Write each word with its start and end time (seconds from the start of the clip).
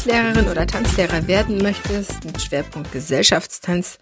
Tanzlehrerin 0.00 0.48
oder 0.48 0.66
Tanzlehrer 0.66 1.26
werden 1.26 1.58
möchtest, 1.58 2.24
mit 2.24 2.40
Schwerpunkt 2.40 2.90
Gesellschaftstanz, 2.90 3.98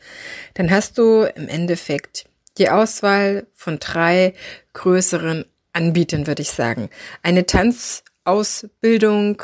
dann 0.54 0.70
hast 0.70 0.96
du 0.96 1.22
im 1.34 1.48
Endeffekt 1.48 2.26
die 2.56 2.70
Auswahl 2.70 3.48
von 3.52 3.80
drei 3.80 4.32
größeren 4.74 5.44
Anbietern, 5.72 6.28
würde 6.28 6.42
ich 6.42 6.52
sagen. 6.52 6.88
Eine 7.24 7.46
Tanzausbildung 7.46 9.42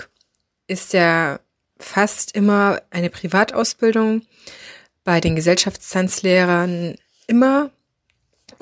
ist 0.68 0.92
ja 0.92 1.40
fast 1.80 2.36
immer 2.36 2.80
eine 2.90 3.10
Privatausbildung, 3.10 4.22
bei 5.02 5.20
den 5.20 5.34
Gesellschaftstanzlehrern 5.34 6.94
immer 7.26 7.72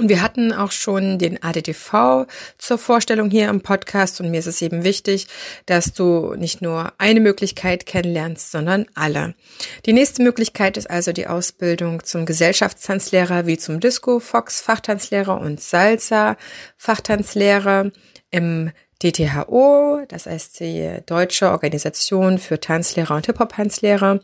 und 0.03 0.09
wir 0.09 0.21
hatten 0.21 0.53
auch 0.53 0.73
schon 0.73 1.19
den 1.21 1.41
ADTV 1.45 2.27
zur 2.59 2.79
Vorstellung 2.79 3.31
hier 3.31 3.49
im 3.49 3.61
Podcast 3.61 4.21
und 4.21 4.33
mir 4.33 4.41
ist 4.41 4.49
es 4.49 4.61
eben 4.61 4.83
wichtig, 4.83 5.29
dass 5.67 5.93
du 5.93 6.35
nicht 6.35 6.61
nur 6.61 6.93
eine 6.99 7.21
Möglichkeit 7.21 7.87
kennenlernst, 7.87 8.51
sondern 8.51 8.87
alle. 8.97 9.37
Die 9.87 9.93
nächste 9.93 10.25
Möglichkeit 10.25 10.77
ist 10.77 10.91
also 10.91 11.13
die 11.13 11.29
Ausbildung 11.29 12.03
zum 12.03 12.27
Gesellschaftstanzlehrer 12.27 13.47
wie 13.47 13.59
zum 13.59 13.79
Disco 13.79 14.19
Fox 14.19 14.61
Fachtanzlehrer 14.61 15.41
und 15.41 15.61
Salsa 15.61 16.37
Fachtanzlehrer 16.77 17.93
im 18.33 18.73
DTHO, 19.05 20.03
das 20.09 20.27
heißt 20.27 20.59
die 20.59 20.97
Deutsche 21.07 21.49
Organisation 21.53 22.39
für 22.39 22.59
Tanzlehrer 22.59 23.15
und 23.15 23.27
Hip-Hop-Tanzlehrer. 23.27 24.19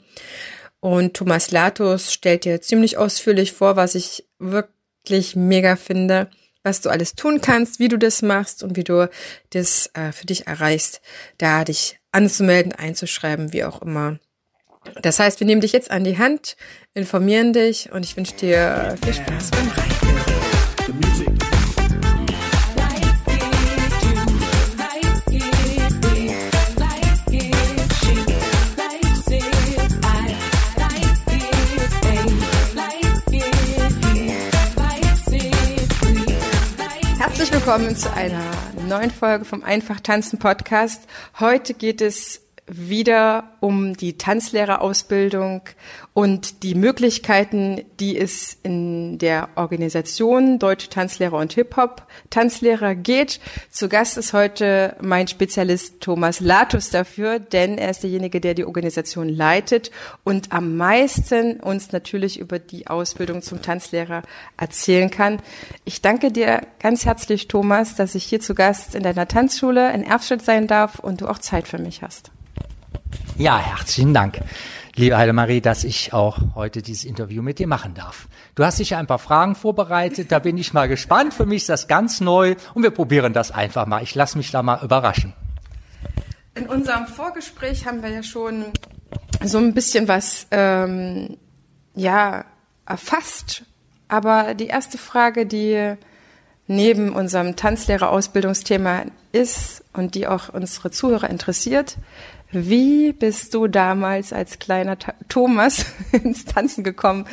Und 0.80 1.14
Thomas 1.14 1.52
Latus 1.52 2.12
stellt 2.12 2.44
dir 2.44 2.60
ziemlich 2.60 2.96
ausführlich 2.98 3.52
vor, 3.52 3.76
was 3.76 3.94
ich 3.94 4.24
wirklich 4.40 4.77
wirklich 5.08 5.36
mega 5.36 5.76
finde, 5.76 6.28
was 6.62 6.80
du 6.80 6.90
alles 6.90 7.14
tun 7.14 7.40
kannst, 7.40 7.78
wie 7.78 7.88
du 7.88 7.98
das 7.98 8.22
machst 8.22 8.62
und 8.62 8.76
wie 8.76 8.84
du 8.84 9.08
das 9.50 9.90
äh, 9.94 10.12
für 10.12 10.26
dich 10.26 10.46
erreichst, 10.46 11.00
da 11.38 11.64
dich 11.64 11.98
anzumelden, 12.12 12.72
einzuschreiben, 12.72 13.52
wie 13.52 13.64
auch 13.64 13.80
immer. 13.80 14.18
Das 15.02 15.18
heißt, 15.18 15.40
wir 15.40 15.46
nehmen 15.46 15.60
dich 15.60 15.72
jetzt 15.72 15.90
an 15.90 16.04
die 16.04 16.18
Hand, 16.18 16.56
informieren 16.94 17.52
dich 17.52 17.90
und 17.92 18.04
ich 18.04 18.16
wünsche 18.16 18.34
dir 18.36 18.96
viel 19.02 19.14
Spaß 19.14 19.50
beim 19.50 19.68
Reiten. 19.68 21.57
Willkommen 37.68 37.96
zu 37.96 38.10
einer 38.14 38.50
neuen 38.88 39.10
Folge 39.10 39.44
vom 39.44 39.62
Einfach 39.62 40.00
Tanzen 40.00 40.38
Podcast. 40.38 41.02
Heute 41.38 41.74
geht 41.74 42.00
es 42.00 42.47
wieder 42.68 43.52
um 43.60 43.96
die 43.96 44.18
Tanzlehrerausbildung 44.18 45.62
und 46.14 46.62
die 46.62 46.74
Möglichkeiten, 46.74 47.82
die 48.00 48.18
es 48.18 48.58
in 48.62 49.18
der 49.18 49.48
Organisation 49.54 50.58
Deutsche 50.58 50.88
Tanzlehrer 50.90 51.38
und 51.38 51.52
Hip-Hop 51.52 52.06
Tanzlehrer 52.30 52.94
geht. 52.94 53.40
Zu 53.70 53.88
Gast 53.88 54.18
ist 54.18 54.32
heute 54.32 54.96
mein 55.00 55.28
Spezialist 55.28 56.00
Thomas 56.00 56.40
Latus 56.40 56.90
dafür, 56.90 57.38
denn 57.38 57.78
er 57.78 57.90
ist 57.90 58.02
derjenige, 58.02 58.40
der 58.40 58.54
die 58.54 58.64
Organisation 58.64 59.28
leitet 59.28 59.90
und 60.24 60.52
am 60.52 60.76
meisten 60.76 61.60
uns 61.60 61.92
natürlich 61.92 62.38
über 62.40 62.58
die 62.58 62.86
Ausbildung 62.86 63.42
zum 63.42 63.62
Tanzlehrer 63.62 64.22
erzählen 64.56 65.10
kann. 65.10 65.40
Ich 65.84 66.02
danke 66.02 66.32
dir 66.32 66.62
ganz 66.80 67.06
herzlich, 67.06 67.48
Thomas, 67.48 67.94
dass 67.94 68.14
ich 68.14 68.24
hier 68.24 68.40
zu 68.40 68.54
Gast 68.54 68.94
in 68.94 69.02
deiner 69.02 69.28
Tanzschule 69.28 69.92
in 69.92 70.02
Erfstadt 70.02 70.42
sein 70.42 70.66
darf 70.66 70.98
und 70.98 71.20
du 71.20 71.28
auch 71.28 71.38
Zeit 71.38 71.68
für 71.68 71.78
mich 71.78 72.02
hast. 72.02 72.30
Ja, 73.38 73.56
herzlichen 73.56 74.14
Dank, 74.14 74.40
liebe 74.96 75.16
Heidemarie, 75.16 75.60
dass 75.60 75.84
ich 75.84 76.12
auch 76.12 76.38
heute 76.56 76.82
dieses 76.82 77.04
Interview 77.04 77.40
mit 77.40 77.60
dir 77.60 77.68
machen 77.68 77.94
darf. 77.94 78.26
Du 78.56 78.64
hast 78.64 78.78
sicher 78.78 78.98
ein 78.98 79.06
paar 79.06 79.20
Fragen 79.20 79.54
vorbereitet, 79.54 80.32
da 80.32 80.40
bin 80.40 80.58
ich 80.58 80.74
mal 80.74 80.88
gespannt. 80.88 81.34
Für 81.34 81.46
mich 81.46 81.58
ist 81.58 81.68
das 81.68 81.86
ganz 81.86 82.20
neu 82.20 82.56
und 82.74 82.82
wir 82.82 82.90
probieren 82.90 83.32
das 83.32 83.52
einfach 83.52 83.86
mal. 83.86 84.02
Ich 84.02 84.16
lasse 84.16 84.36
mich 84.38 84.50
da 84.50 84.64
mal 84.64 84.82
überraschen. 84.82 85.34
In 86.56 86.66
unserem 86.66 87.06
Vorgespräch 87.06 87.86
haben 87.86 88.02
wir 88.02 88.10
ja 88.10 88.24
schon 88.24 88.64
so 89.44 89.58
ein 89.58 89.72
bisschen 89.72 90.08
was 90.08 90.48
ähm, 90.50 91.36
ja 91.94 92.44
erfasst, 92.86 93.62
aber 94.08 94.54
die 94.54 94.66
erste 94.66 94.98
Frage, 94.98 95.46
die 95.46 95.94
neben 96.66 97.12
unserem 97.12 97.54
Tanzlehrerausbildungsthema 97.54 99.04
ist 99.30 99.84
und 99.92 100.16
die 100.16 100.26
auch 100.26 100.48
unsere 100.48 100.90
Zuhörer 100.90 101.30
interessiert, 101.30 101.98
wie 102.50 103.12
bist 103.12 103.54
du 103.54 103.66
damals 103.68 104.32
als 104.32 104.58
kleiner 104.58 104.96
Thomas 105.28 105.86
ins 106.12 106.44
Tanzen 106.44 106.84
gekommen? 106.84 107.26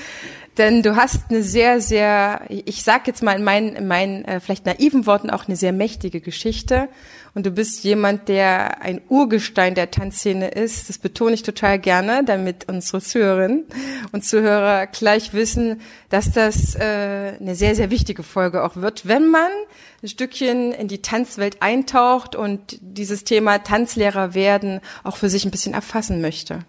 Denn 0.57 0.83
du 0.83 0.95
hast 0.95 1.29
eine 1.29 1.43
sehr, 1.43 1.81
sehr, 1.81 2.41
ich 2.47 2.83
sag 2.83 3.07
jetzt 3.07 3.21
mal 3.21 3.37
in 3.37 3.43
meinen, 3.43 3.75
in 3.75 3.87
meinen 3.87 4.23
äh, 4.23 4.39
vielleicht 4.39 4.65
naiven 4.65 5.05
Worten 5.05 5.29
auch 5.29 5.47
eine 5.47 5.57
sehr 5.57 5.73
mächtige 5.73 6.21
Geschichte. 6.21 6.87
Und 7.33 7.45
du 7.45 7.51
bist 7.51 7.83
jemand, 7.83 8.29
der 8.29 8.81
ein 8.81 9.01
Urgestein 9.09 9.75
der 9.75 9.91
Tanzszene 9.91 10.47
ist. 10.47 10.87
Das 10.87 10.97
betone 10.97 11.33
ich 11.33 11.43
total 11.43 11.77
gerne, 11.77 12.23
damit 12.23 12.69
unsere 12.69 13.01
Zuhörerinnen 13.01 13.65
und 14.13 14.23
Zuhörer 14.23 14.87
gleich 14.87 15.33
wissen, 15.33 15.81
dass 16.09 16.31
das 16.31 16.75
äh, 16.75 17.33
eine 17.37 17.55
sehr, 17.55 17.75
sehr 17.75 17.91
wichtige 17.91 18.23
Folge 18.23 18.63
auch 18.63 18.77
wird, 18.77 19.05
wenn 19.05 19.27
man 19.29 19.51
ein 20.01 20.07
Stückchen 20.07 20.71
in 20.71 20.87
die 20.87 21.01
Tanzwelt 21.01 21.61
eintaucht 21.61 22.37
und 22.37 22.77
dieses 22.79 23.25
Thema 23.25 23.59
Tanzlehrer 23.59 24.33
werden 24.33 24.79
auch 25.03 25.17
für 25.17 25.29
sich 25.29 25.43
ein 25.43 25.51
bisschen 25.51 25.73
erfassen 25.73 26.21
möchte. 26.21 26.59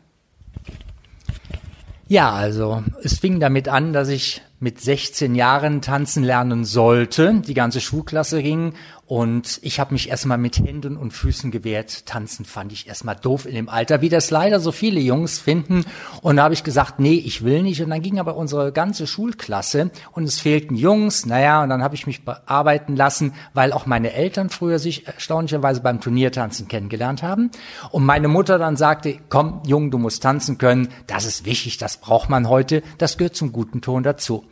Ja, 2.08 2.30
also 2.32 2.84
es 3.02 3.18
fing 3.18 3.40
damit 3.40 3.68
an, 3.68 3.92
dass 3.92 4.08
ich 4.08 4.42
mit 4.60 4.80
16 4.80 5.34
Jahren 5.34 5.82
tanzen 5.82 6.22
lernen 6.22 6.64
sollte. 6.64 7.42
Die 7.46 7.54
ganze 7.54 7.80
Schulklasse 7.80 8.42
ging 8.42 8.74
und 9.06 9.60
ich 9.62 9.78
habe 9.78 9.94
mich 9.94 10.08
erstmal 10.08 10.36
mit 10.36 10.58
Händen 10.58 10.96
und 10.96 11.12
Füßen 11.12 11.52
gewehrt. 11.52 12.06
Tanzen 12.06 12.44
fand 12.44 12.72
ich 12.72 12.88
erstmal 12.88 13.14
doof 13.14 13.46
in 13.46 13.54
dem 13.54 13.68
Alter, 13.68 14.00
wie 14.00 14.08
das 14.08 14.32
leider 14.32 14.58
so 14.58 14.72
viele 14.72 14.98
Jungs 14.98 15.38
finden. 15.38 15.84
Und 16.22 16.36
da 16.36 16.42
habe 16.42 16.54
ich 16.54 16.64
gesagt, 16.64 16.98
nee, 16.98 17.14
ich 17.14 17.44
will 17.44 17.62
nicht. 17.62 17.80
Und 17.80 17.90
dann 17.90 18.02
ging 18.02 18.18
aber 18.18 18.36
unsere 18.36 18.72
ganze 18.72 19.06
Schulklasse 19.06 19.92
und 20.10 20.24
es 20.24 20.40
fehlten 20.40 20.74
Jungs. 20.74 21.24
Naja, 21.24 21.62
und 21.62 21.68
dann 21.68 21.84
habe 21.84 21.94
ich 21.94 22.08
mich 22.08 22.24
bearbeiten 22.24 22.96
lassen, 22.96 23.34
weil 23.54 23.72
auch 23.72 23.86
meine 23.86 24.12
Eltern 24.12 24.50
früher 24.50 24.80
sich 24.80 25.06
erstaunlicherweise 25.06 25.82
beim 25.82 26.00
Turniertanzen 26.00 26.66
kennengelernt 26.66 27.22
haben. 27.22 27.52
Und 27.92 28.04
meine 28.04 28.26
Mutter 28.26 28.58
dann 28.58 28.76
sagte, 28.76 29.20
komm, 29.28 29.62
Jung, 29.64 29.92
du 29.92 29.98
musst 29.98 30.24
tanzen 30.24 30.58
können. 30.58 30.88
Das 31.06 31.26
ist 31.26 31.44
wichtig, 31.44 31.78
das 31.78 31.98
braucht 31.98 32.28
man 32.28 32.48
heute. 32.48 32.82
Das 32.98 33.18
gehört 33.18 33.36
zum 33.36 33.52
guten 33.52 33.82
Ton 33.82 34.02
dazu. 34.02 34.44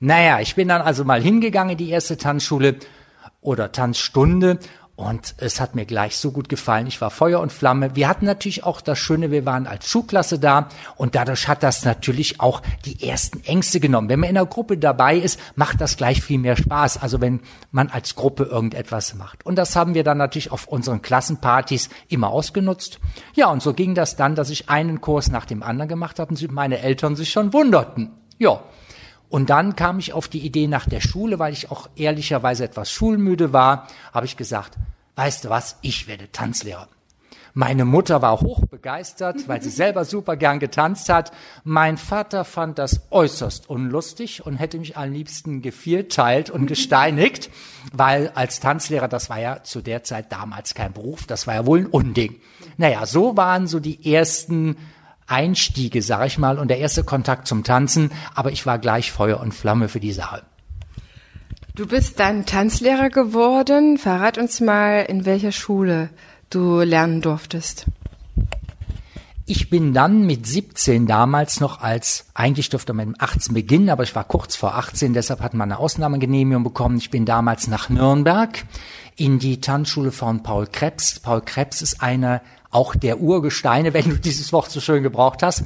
Naja, 0.00 0.40
ich 0.40 0.54
bin 0.54 0.68
dann 0.68 0.80
also 0.80 1.04
mal 1.04 1.20
hingegangen 1.20 1.72
in 1.72 1.78
die 1.78 1.90
erste 1.90 2.16
Tanzschule 2.16 2.76
oder 3.48 3.72
Tanzstunde 3.72 4.58
und 4.94 5.36
es 5.38 5.60
hat 5.60 5.76
mir 5.76 5.86
gleich 5.86 6.16
so 6.16 6.32
gut 6.32 6.48
gefallen. 6.48 6.88
Ich 6.88 7.00
war 7.00 7.10
Feuer 7.10 7.40
und 7.40 7.52
Flamme. 7.52 7.94
Wir 7.94 8.08
hatten 8.08 8.26
natürlich 8.26 8.64
auch 8.64 8.80
das 8.80 8.98
Schöne, 8.98 9.30
wir 9.30 9.46
waren 9.46 9.68
als 9.68 9.88
Schulklasse 9.88 10.40
da 10.40 10.68
und 10.96 11.14
dadurch 11.14 11.46
hat 11.46 11.62
das 11.62 11.84
natürlich 11.84 12.40
auch 12.40 12.62
die 12.84 13.08
ersten 13.08 13.42
Ängste 13.44 13.78
genommen. 13.78 14.08
Wenn 14.08 14.18
man 14.18 14.28
in 14.28 14.36
einer 14.36 14.46
Gruppe 14.46 14.76
dabei 14.76 15.16
ist, 15.16 15.38
macht 15.54 15.80
das 15.80 15.96
gleich 15.96 16.20
viel 16.20 16.38
mehr 16.38 16.56
Spaß. 16.56 17.00
Also 17.00 17.20
wenn 17.20 17.40
man 17.70 17.90
als 17.90 18.16
Gruppe 18.16 18.42
irgendetwas 18.42 19.14
macht. 19.14 19.46
Und 19.46 19.56
das 19.56 19.76
haben 19.76 19.94
wir 19.94 20.02
dann 20.02 20.18
natürlich 20.18 20.50
auf 20.50 20.66
unseren 20.66 21.00
Klassenpartys 21.00 21.90
immer 22.08 22.30
ausgenutzt. 22.30 22.98
Ja, 23.34 23.50
und 23.50 23.62
so 23.62 23.74
ging 23.74 23.94
das 23.94 24.16
dann, 24.16 24.34
dass 24.34 24.50
ich 24.50 24.68
einen 24.68 25.00
Kurs 25.00 25.30
nach 25.30 25.46
dem 25.46 25.62
anderen 25.62 25.88
gemacht 25.88 26.18
habe 26.18 26.30
und 26.30 26.52
meine 26.52 26.80
Eltern 26.80 27.14
sich 27.14 27.30
schon 27.30 27.52
wunderten. 27.52 28.10
Ja, 28.38 28.62
und 29.28 29.50
dann 29.50 29.76
kam 29.76 29.98
ich 29.98 30.12
auf 30.12 30.28
die 30.28 30.40
Idee 30.40 30.66
nach 30.66 30.88
der 30.88 31.00
Schule, 31.00 31.38
weil 31.38 31.52
ich 31.52 31.70
auch 31.70 31.88
ehrlicherweise 31.96 32.64
etwas 32.64 32.90
schulmüde 32.90 33.52
war, 33.52 33.88
habe 34.12 34.26
ich 34.26 34.36
gesagt, 34.36 34.78
weißt 35.16 35.44
du 35.44 35.50
was, 35.50 35.76
ich 35.82 36.06
werde 36.06 36.30
Tanzlehrer. 36.32 36.88
Meine 37.54 37.84
Mutter 37.84 38.22
war 38.22 38.40
hochbegeistert, 38.40 39.48
weil 39.48 39.60
sie 39.60 39.70
selber 39.70 40.04
super 40.04 40.36
gern 40.36 40.60
getanzt 40.60 41.08
hat. 41.08 41.32
Mein 41.64 41.98
Vater 41.98 42.44
fand 42.44 42.78
das 42.78 43.00
äußerst 43.10 43.68
unlustig 43.68 44.46
und 44.46 44.56
hätte 44.56 44.78
mich 44.78 44.96
am 44.96 45.12
liebsten 45.12 45.60
gevierteilt 45.60 46.50
und 46.50 46.66
gesteinigt, 46.68 47.50
weil 47.92 48.30
als 48.34 48.60
Tanzlehrer, 48.60 49.08
das 49.08 49.28
war 49.28 49.40
ja 49.40 49.62
zu 49.64 49.80
der 49.80 50.04
Zeit 50.04 50.30
damals 50.30 50.74
kein 50.74 50.92
Beruf, 50.92 51.26
das 51.26 51.46
war 51.46 51.54
ja 51.54 51.66
wohl 51.66 51.80
ein 51.80 51.86
Unding. 51.86 52.40
Naja, 52.76 53.06
so 53.06 53.36
waren 53.36 53.66
so 53.66 53.80
die 53.80 54.12
ersten 54.12 54.76
Einstiege, 55.28 56.02
sag 56.02 56.26
ich 56.26 56.38
mal, 56.38 56.58
und 56.58 56.68
der 56.68 56.78
erste 56.78 57.04
Kontakt 57.04 57.46
zum 57.46 57.64
Tanzen, 57.64 58.10
aber 58.34 58.50
ich 58.50 58.66
war 58.66 58.78
gleich 58.78 59.12
Feuer 59.12 59.40
und 59.40 59.52
Flamme 59.52 59.88
für 59.88 60.00
die 60.00 60.12
Sache. 60.12 60.42
Du 61.74 61.86
bist 61.86 62.18
dann 62.18 62.44
Tanzlehrer 62.44 63.08
geworden. 63.08 63.98
Verrat 63.98 64.36
uns 64.36 64.60
mal, 64.60 65.04
in 65.08 65.24
welcher 65.24 65.52
Schule 65.52 66.10
du 66.50 66.80
lernen 66.80 67.20
durftest. 67.20 67.86
Ich 69.46 69.70
bin 69.70 69.94
dann 69.94 70.26
mit 70.26 70.46
17 70.46 71.06
damals 71.06 71.60
noch 71.60 71.80
als, 71.80 72.26
eigentlich 72.34 72.68
durfte 72.68 72.92
man 72.92 73.08
mit 73.08 73.20
18 73.20 73.54
beginnen, 73.54 73.90
aber 73.90 74.02
ich 74.02 74.14
war 74.14 74.24
kurz 74.24 74.56
vor 74.56 74.74
18, 74.74 75.14
deshalb 75.14 75.40
hat 75.40 75.54
man 75.54 75.70
eine 75.70 75.78
Ausnahmegenehmigung 75.78 76.64
bekommen. 76.64 76.98
Ich 76.98 77.10
bin 77.10 77.24
damals 77.24 77.66
nach 77.66 77.88
Nürnberg 77.88 78.64
in 79.18 79.38
die 79.38 79.60
Tanzschule 79.60 80.12
von 80.12 80.42
Paul 80.42 80.66
Krebs. 80.66 81.18
Paul 81.20 81.42
Krebs 81.42 81.82
ist 81.82 82.00
einer 82.00 82.40
auch 82.70 82.94
der 82.94 83.20
Urgesteine, 83.20 83.92
wenn 83.94 84.08
du 84.08 84.16
dieses 84.16 84.52
Wort 84.52 84.70
so 84.70 84.80
schön 84.80 85.02
gebraucht 85.02 85.42
hast, 85.42 85.64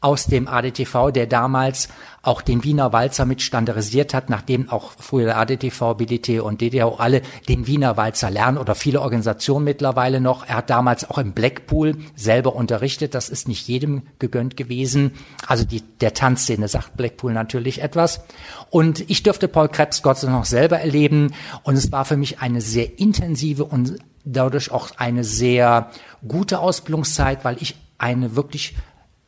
aus 0.00 0.26
dem 0.26 0.48
ADTV, 0.48 1.10
der 1.10 1.26
damals 1.26 1.88
auch 2.22 2.42
den 2.42 2.64
Wiener 2.64 2.92
Walzer 2.92 3.26
mit 3.26 3.42
standardisiert 3.42 4.14
hat, 4.14 4.30
nachdem 4.30 4.70
auch 4.70 4.92
früher 4.98 5.36
ADTV, 5.36 5.94
BDT 5.94 6.40
und 6.40 6.60
DDO 6.60 6.96
alle 6.96 7.22
den 7.48 7.66
Wiener 7.66 7.96
Walzer 7.96 8.30
lernen 8.30 8.58
oder 8.58 8.74
viele 8.74 9.00
Organisationen 9.00 9.64
mittlerweile 9.64 10.20
noch. 10.20 10.46
Er 10.46 10.56
hat 10.56 10.70
damals 10.70 11.08
auch 11.08 11.18
im 11.18 11.32
Blackpool 11.32 11.96
selber 12.14 12.54
unterrichtet. 12.54 13.14
Das 13.14 13.28
ist 13.28 13.48
nicht 13.48 13.68
jedem 13.68 14.02
gegönnt 14.18 14.56
gewesen. 14.56 15.12
Also 15.46 15.64
die, 15.64 15.82
der 16.00 16.14
Tanzszene 16.14 16.68
sagt 16.68 16.96
Blackpool 16.96 17.32
natürlich 17.32 17.82
etwas. 17.82 18.22
Und 18.70 19.08
ich 19.10 19.22
durfte 19.22 19.48
Paul 19.48 19.68
Krebs 19.68 20.02
Gott 20.02 20.18
sei 20.18 20.26
Dank 20.26 20.38
noch 20.38 20.46
selber 20.46 20.80
erleben. 20.80 21.34
Und 21.62 21.76
es 21.76 21.92
war 21.92 22.04
für 22.04 22.16
mich 22.16 22.40
eine 22.40 22.60
sehr 22.60 22.98
intensive 22.98 23.64
und 23.64 23.98
dadurch 24.24 24.70
auch 24.70 24.90
eine 24.96 25.24
sehr 25.24 25.90
gute 26.26 26.60
Ausbildungszeit, 26.60 27.44
weil 27.44 27.56
ich 27.60 27.76
eine 27.98 28.36
wirklich 28.36 28.76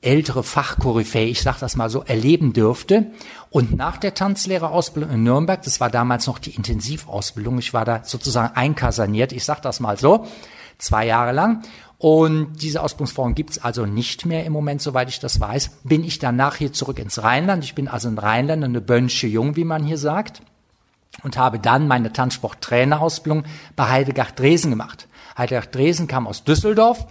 ältere 0.02 0.42
Fachkoryphäe, 0.42 1.26
ich 1.26 1.42
sage 1.42 1.58
das 1.60 1.76
mal 1.76 1.88
so, 1.88 2.02
erleben 2.02 2.52
dürfte. 2.52 3.06
Und 3.50 3.76
nach 3.76 3.96
der 3.96 4.14
Tanzlehrerausbildung 4.14 5.10
in 5.12 5.22
Nürnberg, 5.22 5.62
das 5.62 5.80
war 5.80 5.90
damals 5.90 6.26
noch 6.26 6.38
die 6.38 6.54
Intensivausbildung, 6.54 7.58
ich 7.58 7.72
war 7.72 7.84
da 7.84 8.04
sozusagen 8.04 8.54
einkasaniert, 8.54 9.32
ich 9.32 9.44
sage 9.44 9.60
das 9.62 9.80
mal 9.80 9.96
so, 9.96 10.26
zwei 10.78 11.06
Jahre 11.06 11.32
lang. 11.32 11.62
Und 11.98 12.60
diese 12.60 12.82
Ausbildungsform 12.82 13.36
gibt's 13.36 13.62
also 13.62 13.86
nicht 13.86 14.26
mehr 14.26 14.44
im 14.44 14.52
Moment, 14.52 14.82
soweit 14.82 15.08
ich 15.08 15.20
das 15.20 15.38
weiß. 15.38 15.70
Bin 15.84 16.02
ich 16.02 16.18
danach 16.18 16.56
hier 16.56 16.72
zurück 16.72 16.98
ins 16.98 17.22
Rheinland. 17.22 17.62
Ich 17.62 17.76
bin 17.76 17.86
also 17.86 18.08
in 18.08 18.18
Rheinland, 18.18 18.64
eine 18.64 18.80
Bönsche 18.80 19.28
Jung, 19.28 19.54
wie 19.54 19.62
man 19.62 19.84
hier 19.84 19.98
sagt. 19.98 20.42
Und 21.22 21.36
habe 21.36 21.60
dann 21.60 21.86
meine 21.86 22.12
Tanzsporttrainerausbildung 22.12 23.44
bei 23.76 23.88
Heidegard 23.88 24.36
Dresen 24.36 24.70
gemacht. 24.70 25.06
Heidegard 25.38 25.72
Dresen 25.72 26.08
kam 26.08 26.26
aus 26.26 26.42
Düsseldorf, 26.42 27.06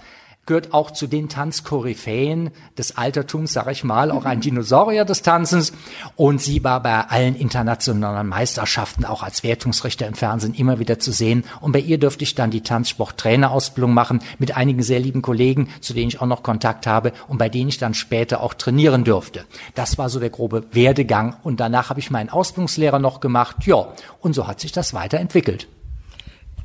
gehört 0.48 0.74
auch 0.74 0.92
zu 0.92 1.08
den 1.08 1.30
Tanzkoryphäen 1.30 2.50
des 2.78 2.98
Altertums, 2.98 3.54
sag 3.54 3.68
ich 3.72 3.84
mal, 3.84 4.10
auch 4.10 4.26
ein 4.26 4.42
Dinosaurier 4.42 5.06
des 5.06 5.22
Tanzens. 5.22 5.72
Und 6.16 6.42
sie 6.42 6.64
war 6.64 6.82
bei 6.82 7.02
allen 7.02 7.36
internationalen 7.36 8.28
Meisterschaften 8.28 9.06
auch 9.06 9.22
als 9.22 9.44
Wertungsrichter 9.44 10.08
im 10.08 10.16
Fernsehen 10.16 10.56
immer 10.56 10.80
wieder 10.80 10.98
zu 10.98 11.12
sehen. 11.12 11.44
Und 11.62 11.74
bei 11.74 11.80
ihr 11.80 12.00
dürfte 12.00 12.24
ich 12.24 12.34
dann 12.34 12.50
die 12.50 12.62
Tanzsporttrainerausbildung 12.62 13.94
machen 13.94 14.22
mit 14.40 14.58
einigen 14.58 14.82
sehr 14.82 15.00
lieben 15.00 15.22
Kollegen, 15.22 15.70
zu 15.80 15.94
denen 15.94 16.10
ich 16.10 16.22
auch 16.22 16.28
noch 16.28 16.44
Kontakt 16.44 16.88
habe 16.88 17.14
und 17.28 17.38
bei 17.38 17.48
denen 17.48 17.70
ich 17.70 17.78
dann 17.78 17.94
später 17.94 18.42
auch 18.42 18.56
trainieren 18.56 19.04
durfte. 19.04 19.46
Das 19.76 20.00
war 20.00 20.10
so 20.10 20.20
der 20.20 20.32
grobe 20.32 20.64
Werdegang. 20.72 21.36
Und 21.44 21.60
danach 21.60 21.90
habe 21.90 22.00
ich 22.00 22.10
meinen 22.10 22.30
Ausbildungslehrer 22.30 23.00
noch 23.00 23.20
gemacht. 23.20 23.58
Ja, 23.66 23.90
und 24.20 24.34
so 24.34 24.48
hat 24.48 24.60
sich 24.60 24.72
das 24.72 24.94
weiterentwickelt. 24.96 25.68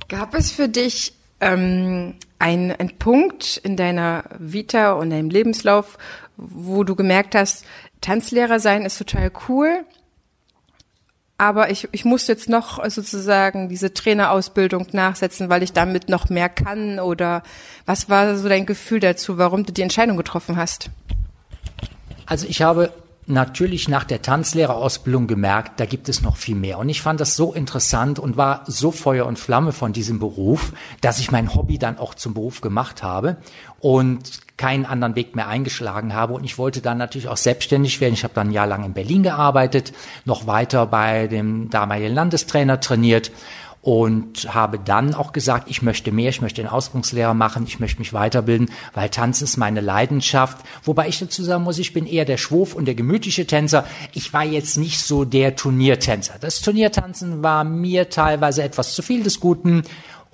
Gab 0.08 0.34
es 0.34 0.50
für 0.50 0.68
dich 0.68 1.12
ähm, 1.40 2.14
ein, 2.38 2.72
ein 2.72 2.98
Punkt 2.98 3.56
in 3.58 3.76
deiner 3.76 4.24
Vita 4.38 4.92
und 4.92 5.10
deinem 5.10 5.30
Lebenslauf, 5.30 5.98
wo 6.36 6.84
du 6.84 6.94
gemerkt 6.94 7.34
hast, 7.34 7.64
Tanzlehrer 8.00 8.60
sein 8.60 8.84
ist 8.84 8.98
total 8.98 9.30
cool, 9.48 9.84
aber 11.38 11.70
ich, 11.70 11.88
ich 11.92 12.04
muss 12.04 12.26
jetzt 12.28 12.48
noch 12.48 12.82
sozusagen 12.88 13.68
diese 13.68 13.92
Trainerausbildung 13.92 14.88
nachsetzen, 14.92 15.50
weil 15.50 15.62
ich 15.62 15.72
damit 15.72 16.08
noch 16.08 16.30
mehr 16.30 16.48
kann? 16.48 16.98
Oder 16.98 17.42
was 17.84 18.08
war 18.08 18.36
so 18.36 18.48
dein 18.48 18.64
Gefühl 18.64 19.00
dazu, 19.00 19.36
warum 19.36 19.64
du 19.64 19.72
die 19.72 19.82
Entscheidung 19.82 20.16
getroffen 20.16 20.56
hast? 20.56 20.90
Also 22.24 22.46
ich 22.48 22.62
habe 22.62 22.92
natürlich 23.26 23.88
nach 23.88 24.04
der 24.04 24.22
Tanzlehrerausbildung 24.22 25.26
gemerkt, 25.26 25.80
da 25.80 25.86
gibt 25.86 26.08
es 26.08 26.22
noch 26.22 26.36
viel 26.36 26.54
mehr. 26.54 26.78
Und 26.78 26.88
ich 26.88 27.02
fand 27.02 27.20
das 27.20 27.34
so 27.34 27.52
interessant 27.52 28.18
und 28.18 28.36
war 28.36 28.62
so 28.66 28.90
Feuer 28.90 29.26
und 29.26 29.38
Flamme 29.38 29.72
von 29.72 29.92
diesem 29.92 30.18
Beruf, 30.18 30.72
dass 31.00 31.18
ich 31.18 31.30
mein 31.30 31.54
Hobby 31.54 31.78
dann 31.78 31.98
auch 31.98 32.14
zum 32.14 32.34
Beruf 32.34 32.60
gemacht 32.60 33.02
habe 33.02 33.36
und 33.80 34.40
keinen 34.56 34.86
anderen 34.86 35.16
Weg 35.16 35.36
mehr 35.36 35.48
eingeschlagen 35.48 36.14
habe. 36.14 36.32
Und 36.32 36.44
ich 36.44 36.56
wollte 36.56 36.80
dann 36.80 36.98
natürlich 36.98 37.28
auch 37.28 37.36
selbstständig 37.36 38.00
werden. 38.00 38.14
Ich 38.14 38.24
habe 38.24 38.34
dann 38.34 38.48
ein 38.48 38.52
Jahr 38.52 38.66
lang 38.66 38.84
in 38.84 38.94
Berlin 38.94 39.22
gearbeitet, 39.22 39.92
noch 40.24 40.46
weiter 40.46 40.86
bei 40.86 41.26
dem 41.26 41.68
damaligen 41.68 42.14
Landestrainer 42.14 42.80
trainiert 42.80 43.30
und 43.86 44.52
habe 44.52 44.80
dann 44.80 45.14
auch 45.14 45.32
gesagt, 45.32 45.70
ich 45.70 45.80
möchte 45.80 46.10
mehr, 46.10 46.30
ich 46.30 46.40
möchte 46.40 46.60
den 46.60 46.68
Ausbildungslehrer 46.68 47.34
machen, 47.34 47.66
ich 47.68 47.78
möchte 47.78 48.00
mich 48.00 48.12
weiterbilden, 48.12 48.68
weil 48.94 49.10
Tanz 49.10 49.42
ist 49.42 49.58
meine 49.58 49.80
Leidenschaft. 49.80 50.58
Wobei 50.82 51.06
ich 51.06 51.20
dazu 51.20 51.44
sagen 51.44 51.62
muss, 51.62 51.78
ich 51.78 51.92
bin 51.92 52.04
eher 52.04 52.24
der 52.24 52.36
Schwurf 52.36 52.74
und 52.74 52.86
der 52.86 52.96
gemütliche 52.96 53.46
Tänzer. 53.46 53.86
Ich 54.12 54.32
war 54.32 54.42
jetzt 54.42 54.76
nicht 54.76 54.98
so 54.98 55.24
der 55.24 55.54
Turniertänzer. 55.54 56.34
Das 56.40 56.62
Turniertanzen 56.62 57.44
war 57.44 57.62
mir 57.62 58.10
teilweise 58.10 58.64
etwas 58.64 58.92
zu 58.92 59.02
viel 59.02 59.22
des 59.22 59.38
Guten 59.38 59.84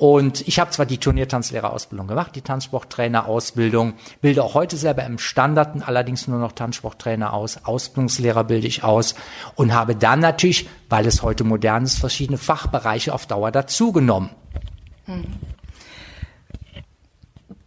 und 0.02 0.48
ich 0.48 0.58
habe 0.58 0.72
zwar 0.72 0.84
die 0.84 0.98
Turniertanzlehrerausbildung 0.98 2.08
gemacht, 2.08 2.34
die 2.34 2.40
Tanzsporttrainerausbildung, 2.40 3.92
bilde 4.20 4.42
auch 4.42 4.54
heute 4.54 4.76
selber 4.76 5.04
im 5.04 5.16
Standarden 5.16 5.80
allerdings 5.80 6.26
nur 6.26 6.40
noch 6.40 6.50
Tanzsporttrainer 6.50 7.32
aus, 7.32 7.64
Ausbildungslehrer 7.64 8.42
bilde 8.42 8.66
ich 8.66 8.82
aus 8.82 9.14
und 9.54 9.72
habe 9.72 9.94
dann 9.94 10.18
natürlich, 10.18 10.68
weil 10.88 11.06
es 11.06 11.22
heute 11.22 11.44
modern 11.44 11.84
ist, 11.84 12.00
verschiedene 12.00 12.36
Fachbereiche 12.36 13.14
auf 13.14 13.26
Dauer 13.26 13.52
dazugenommen. 13.52 14.30
Hm. 15.04 15.22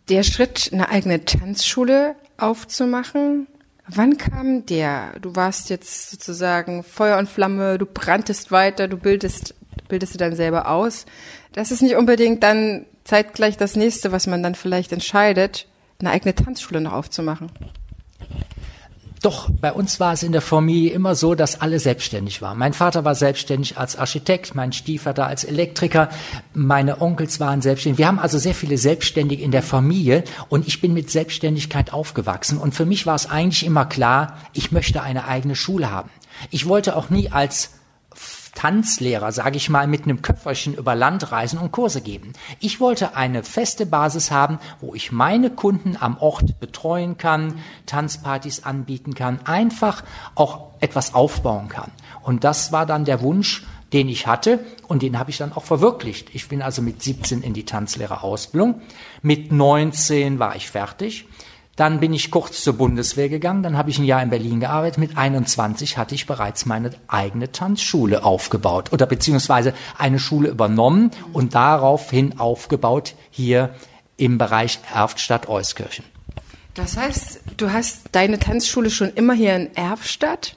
Der 0.09 0.23
Schritt, 0.23 0.71
eine 0.73 0.89
eigene 0.89 1.23
Tanzschule 1.23 2.17
aufzumachen, 2.35 3.47
wann 3.87 4.17
kam 4.17 4.65
der? 4.65 5.17
Du 5.21 5.37
warst 5.37 5.69
jetzt 5.69 6.11
sozusagen 6.11 6.83
Feuer 6.83 7.17
und 7.17 7.29
Flamme, 7.29 7.77
du 7.77 7.85
branntest 7.85 8.51
weiter, 8.51 8.89
du 8.89 8.97
bildest, 8.97 9.55
bildest 9.87 10.13
du 10.13 10.17
dann 10.17 10.35
selber 10.35 10.69
aus. 10.69 11.05
Das 11.53 11.71
ist 11.71 11.81
nicht 11.81 11.95
unbedingt 11.95 12.43
dann 12.43 12.85
zeitgleich 13.03 13.57
das 13.57 13.75
nächste, 13.75 14.11
was 14.11 14.27
man 14.27 14.43
dann 14.43 14.55
vielleicht 14.55 14.91
entscheidet, 14.91 15.67
eine 15.99 16.11
eigene 16.11 16.35
Tanzschule 16.35 16.81
noch 16.81 16.93
aufzumachen. 16.93 17.51
Doch, 19.25 19.49
bei 19.49 19.73
uns 19.73 19.99
war 19.99 20.13
es 20.13 20.21
in 20.21 20.33
der 20.33 20.41
Familie 20.41 20.91
immer 20.91 21.15
so, 21.15 21.33
dass 21.33 21.59
alle 21.59 21.79
selbstständig 21.79 22.43
waren. 22.43 22.59
Mein 22.59 22.73
Vater 22.73 23.05
war 23.05 23.15
selbstständig 23.15 23.75
als 23.75 23.95
Architekt, 23.95 24.53
mein 24.53 24.71
Stiefvater 24.71 25.25
als 25.25 25.43
Elektriker, 25.43 26.09
meine 26.53 27.01
Onkels 27.01 27.39
waren 27.39 27.59
selbstständig. 27.59 27.97
Wir 27.97 28.07
haben 28.07 28.19
also 28.19 28.37
sehr 28.37 28.53
viele 28.53 28.77
Selbstständige 28.77 29.43
in 29.43 29.49
der 29.49 29.63
Familie 29.63 30.23
und 30.49 30.67
ich 30.67 30.79
bin 30.79 30.93
mit 30.93 31.09
Selbstständigkeit 31.09 31.91
aufgewachsen. 31.91 32.59
Und 32.59 32.75
für 32.75 32.85
mich 32.85 33.07
war 33.07 33.15
es 33.15 33.27
eigentlich 33.27 33.65
immer 33.65 33.85
klar, 33.85 34.37
ich 34.53 34.71
möchte 34.71 35.01
eine 35.01 35.25
eigene 35.25 35.55
Schule 35.55 35.89
haben. 35.89 36.11
Ich 36.51 36.67
wollte 36.67 36.95
auch 36.95 37.09
nie 37.09 37.31
als 37.31 37.71
Tanzlehrer, 38.65 39.31
sage 39.31 39.57
ich 39.57 39.69
mal, 39.69 39.85
mit 39.85 40.05
einem 40.05 40.23
Köfferchen 40.23 40.73
über 40.73 40.95
Land 40.95 41.31
reisen 41.31 41.59
und 41.59 41.71
Kurse 41.71 42.01
geben. 42.01 42.33
Ich 42.59 42.79
wollte 42.79 43.15
eine 43.15 43.43
feste 43.43 43.85
Basis 43.85 44.31
haben, 44.31 44.57
wo 44.81 44.95
ich 44.95 45.11
meine 45.11 45.51
Kunden 45.51 45.95
am 45.99 46.17
Ort 46.17 46.59
betreuen 46.59 47.15
kann, 47.15 47.59
Tanzpartys 47.85 48.63
anbieten 48.63 49.13
kann, 49.13 49.39
einfach 49.45 50.03
auch 50.33 50.71
etwas 50.79 51.13
aufbauen 51.13 51.69
kann. 51.69 51.91
Und 52.23 52.43
das 52.43 52.71
war 52.71 52.87
dann 52.87 53.05
der 53.05 53.21
Wunsch, 53.21 53.67
den 53.93 54.09
ich 54.09 54.25
hatte 54.25 54.65
und 54.87 55.03
den 55.03 55.19
habe 55.19 55.29
ich 55.29 55.37
dann 55.37 55.53
auch 55.53 55.63
verwirklicht. 55.63 56.33
Ich 56.33 56.47
bin 56.47 56.63
also 56.63 56.81
mit 56.81 57.03
17 57.03 57.43
in 57.43 57.53
die 57.53 57.65
Tanzlehrerausbildung. 57.65 58.81
Mit 59.21 59.51
19 59.51 60.39
war 60.39 60.55
ich 60.55 60.71
fertig. 60.71 61.27
Dann 61.75 61.99
bin 61.99 62.13
ich 62.13 62.31
kurz 62.31 62.63
zur 62.63 62.73
Bundeswehr 62.73 63.27
gegangen, 63.27 63.61
dann 63.61 63.77
habe 63.77 63.89
ich 63.89 63.99
ein 63.99 64.05
Jahr 64.05 64.23
in 64.23 64.29
Berlin 64.29 64.61
gearbeitet. 64.61 64.97
Mit 64.97 65.17
21 65.17 65.97
hatte 65.97 66.15
ich 66.15 66.25
bereits 66.25 66.65
meine 66.65 66.91
eigene 67.07 67.51
Tanzschule 67.51 68.23
aufgebaut 68.23 68.93
oder 68.93 69.05
beziehungsweise 69.05 69.73
eine 69.97 70.19
Schule 70.19 70.47
übernommen 70.49 71.11
und 71.33 71.53
daraufhin 71.53 72.39
aufgebaut 72.39 73.15
hier 73.29 73.75
im 74.15 74.37
Bereich 74.37 74.79
Erftstadt 74.93 75.49
Euskirchen. 75.49 76.05
Das 76.75 76.95
heißt, 76.95 77.41
du 77.57 77.71
hast 77.71 78.03
deine 78.13 78.39
Tanzschule 78.39 78.89
schon 78.89 79.11
immer 79.13 79.33
hier 79.33 79.55
in 79.55 79.75
Erftstadt 79.75 80.55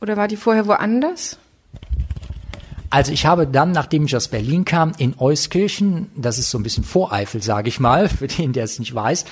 oder 0.00 0.16
war 0.16 0.28
die 0.28 0.36
vorher 0.36 0.66
woanders? 0.66 1.38
Also 2.90 3.10
ich 3.10 3.24
habe 3.24 3.46
dann, 3.46 3.72
nachdem 3.72 4.04
ich 4.04 4.14
aus 4.14 4.28
Berlin 4.28 4.64
kam, 4.66 4.92
in 4.98 5.14
Euskirchen, 5.18 6.10
das 6.14 6.38
ist 6.38 6.50
so 6.50 6.58
ein 6.58 6.62
bisschen 6.62 6.84
Voreifel, 6.84 7.42
sage 7.42 7.68
ich 7.68 7.80
mal, 7.80 8.08
für 8.10 8.26
den, 8.26 8.52
der 8.52 8.64
es 8.64 8.78
nicht 8.78 8.94
weiß, 8.94 9.24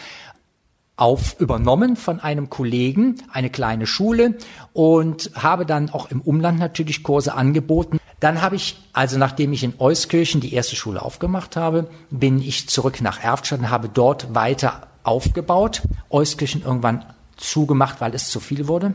auf 1.00 1.40
übernommen 1.40 1.96
von 1.96 2.20
einem 2.20 2.50
Kollegen, 2.50 3.16
eine 3.32 3.48
kleine 3.48 3.86
Schule 3.86 4.34
und 4.74 5.30
habe 5.34 5.64
dann 5.64 5.88
auch 5.90 6.10
im 6.10 6.20
Umland 6.20 6.58
natürlich 6.58 7.02
Kurse 7.02 7.34
angeboten. 7.34 7.98
Dann 8.20 8.42
habe 8.42 8.56
ich, 8.56 8.76
also 8.92 9.16
nachdem 9.16 9.54
ich 9.54 9.64
in 9.64 9.72
Euskirchen 9.78 10.42
die 10.42 10.52
erste 10.52 10.76
Schule 10.76 11.00
aufgemacht 11.00 11.56
habe, 11.56 11.88
bin 12.10 12.42
ich 12.42 12.68
zurück 12.68 13.00
nach 13.00 13.24
Erftstadt 13.24 13.60
und 13.60 13.70
habe 13.70 13.88
dort 13.88 14.34
weiter 14.34 14.88
aufgebaut. 15.02 15.80
Euskirchen 16.10 16.62
irgendwann 16.62 17.06
zugemacht, 17.38 18.02
weil 18.02 18.14
es 18.14 18.28
zu 18.28 18.38
viel 18.38 18.68
wurde, 18.68 18.92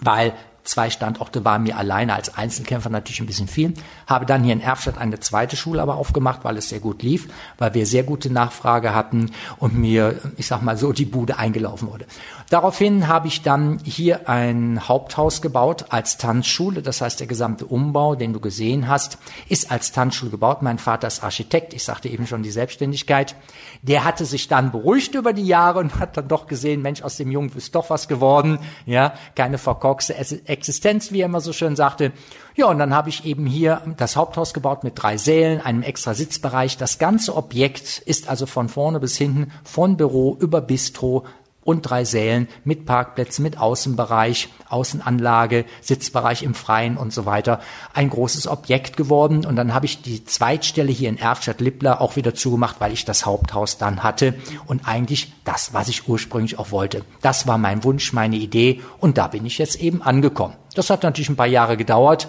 weil 0.00 0.32
zwei 0.66 0.90
Standorte 0.90 1.44
waren 1.44 1.62
mir 1.62 1.76
alleine 1.76 2.14
als 2.14 2.36
Einzelkämpfer 2.36 2.90
natürlich 2.90 3.20
ein 3.20 3.26
bisschen 3.26 3.48
viel. 3.48 3.74
Habe 4.06 4.26
dann 4.26 4.44
hier 4.44 4.52
in 4.52 4.60
Erfstadt 4.60 4.98
eine 4.98 5.20
zweite 5.20 5.56
Schule 5.56 5.80
aber 5.80 5.96
aufgemacht, 5.96 6.44
weil 6.44 6.56
es 6.56 6.68
sehr 6.68 6.80
gut 6.80 7.02
lief, 7.02 7.28
weil 7.58 7.74
wir 7.74 7.86
sehr 7.86 8.02
gute 8.02 8.30
Nachfrage 8.30 8.94
hatten 8.94 9.30
und 9.58 9.74
mir, 9.74 10.20
ich 10.36 10.46
sag 10.46 10.62
mal 10.62 10.76
so, 10.76 10.92
die 10.92 11.04
Bude 11.04 11.38
eingelaufen 11.38 11.88
wurde. 11.88 12.06
Daraufhin 12.48 13.08
habe 13.08 13.26
ich 13.26 13.42
dann 13.42 13.80
hier 13.82 14.28
ein 14.28 14.86
Haupthaus 14.86 15.42
gebaut 15.42 15.86
als 15.88 16.16
Tanzschule. 16.16 16.80
Das 16.80 17.00
heißt, 17.00 17.18
der 17.18 17.26
gesamte 17.26 17.66
Umbau, 17.66 18.14
den 18.14 18.32
du 18.32 18.38
gesehen 18.38 18.86
hast, 18.86 19.18
ist 19.48 19.72
als 19.72 19.90
Tanzschule 19.90 20.30
gebaut. 20.30 20.62
Mein 20.62 20.78
Vater 20.78 21.08
ist 21.08 21.24
Architekt. 21.24 21.74
Ich 21.74 21.82
sagte 21.82 22.08
eben 22.08 22.26
schon 22.26 22.44
die 22.44 22.52
Selbstständigkeit. 22.52 23.34
Der 23.82 24.04
hatte 24.04 24.24
sich 24.24 24.46
dann 24.46 24.70
beruhigt 24.70 25.16
über 25.16 25.32
die 25.32 25.46
Jahre 25.46 25.80
und 25.80 25.98
hat 25.98 26.16
dann 26.16 26.28
doch 26.28 26.46
gesehen, 26.46 26.82
Mensch, 26.82 27.02
aus 27.02 27.16
dem 27.16 27.32
Jungen 27.32 27.50
ist 27.56 27.74
doch 27.74 27.90
was 27.90 28.06
geworden. 28.06 28.60
Ja, 28.84 29.14
keine 29.34 29.58
verkorkste 29.58 30.16
Existenz, 30.56 31.12
wie 31.12 31.20
er 31.20 31.26
immer 31.26 31.40
so 31.40 31.52
schön 31.52 31.76
sagte. 31.76 32.12
Ja, 32.56 32.66
und 32.66 32.78
dann 32.78 32.94
habe 32.94 33.10
ich 33.10 33.24
eben 33.24 33.46
hier 33.46 33.82
das 33.96 34.16
Haupthaus 34.16 34.54
gebaut 34.54 34.82
mit 34.82 34.94
drei 34.96 35.16
Sälen, 35.16 35.60
einem 35.60 35.82
extra 35.82 36.14
Sitzbereich. 36.14 36.78
Das 36.78 36.98
ganze 36.98 37.36
Objekt 37.36 37.98
ist 37.98 38.28
also 38.28 38.46
von 38.46 38.68
vorne 38.68 38.98
bis 38.98 39.16
hinten, 39.16 39.52
von 39.64 39.96
Büro 39.96 40.36
über 40.40 40.60
Bistro, 40.60 41.24
und 41.66 41.82
drei 41.82 42.04
Sälen 42.04 42.48
mit 42.64 42.86
Parkplätzen, 42.86 43.42
mit 43.42 43.58
Außenbereich, 43.58 44.48
Außenanlage, 44.68 45.64
Sitzbereich 45.80 46.42
im 46.42 46.54
Freien 46.54 46.96
und 46.96 47.12
so 47.12 47.26
weiter. 47.26 47.60
Ein 47.92 48.08
großes 48.08 48.46
Objekt 48.46 48.96
geworden. 48.96 49.44
Und 49.44 49.56
dann 49.56 49.74
habe 49.74 49.86
ich 49.86 50.00
die 50.00 50.24
Zweitstelle 50.24 50.92
hier 50.92 51.08
in 51.08 51.18
Erfstadt-Lippler 51.18 52.00
auch 52.00 52.16
wieder 52.16 52.34
zugemacht, 52.34 52.76
weil 52.78 52.92
ich 52.92 53.04
das 53.04 53.26
Haupthaus 53.26 53.78
dann 53.78 54.02
hatte 54.02 54.34
und 54.66 54.86
eigentlich 54.86 55.32
das, 55.44 55.74
was 55.74 55.88
ich 55.88 56.08
ursprünglich 56.08 56.58
auch 56.58 56.70
wollte. 56.70 57.04
Das 57.20 57.46
war 57.46 57.58
mein 57.58 57.84
Wunsch, 57.84 58.12
meine 58.12 58.36
Idee 58.36 58.80
und 58.98 59.18
da 59.18 59.26
bin 59.26 59.44
ich 59.44 59.58
jetzt 59.58 59.80
eben 59.80 60.02
angekommen. 60.02 60.54
Das 60.74 60.90
hat 60.90 61.02
natürlich 61.02 61.28
ein 61.28 61.36
paar 61.36 61.46
Jahre 61.46 61.76
gedauert, 61.76 62.28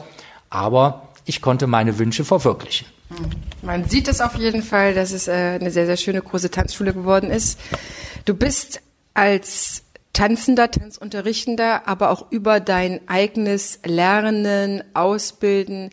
aber 0.49 1.09
ich 1.25 1.41
konnte 1.41 1.67
meine 1.67 1.99
Wünsche 1.99 2.25
verwirklichen. 2.25 2.87
Man 3.61 3.87
sieht 3.87 4.07
es 4.07 4.21
auf 4.21 4.35
jeden 4.35 4.63
Fall, 4.63 4.93
dass 4.93 5.11
es 5.11 5.27
äh, 5.27 5.57
eine 5.59 5.71
sehr, 5.71 5.85
sehr 5.85 5.97
schöne 5.97 6.21
große 6.21 6.51
Tanzschule 6.51 6.93
geworden 6.93 7.31
ist. 7.31 7.59
Du 8.25 8.33
bist 8.33 8.81
als 9.17 9.83
Tanzender, 10.13 10.69
Tanzunterrichtender, 10.71 11.87
aber 11.87 12.11
auch 12.11 12.31
über 12.31 12.59
dein 12.59 13.01
eigenes 13.07 13.79
Lernen, 13.83 14.83
Ausbilden 14.93 15.89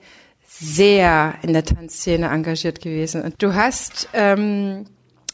sehr 0.46 1.34
in 1.42 1.52
der 1.52 1.64
Tanzszene 1.64 2.28
engagiert 2.28 2.80
gewesen. 2.80 3.22
Und 3.22 3.42
du 3.42 3.54
hast 3.54 4.08
ähm, 4.12 4.84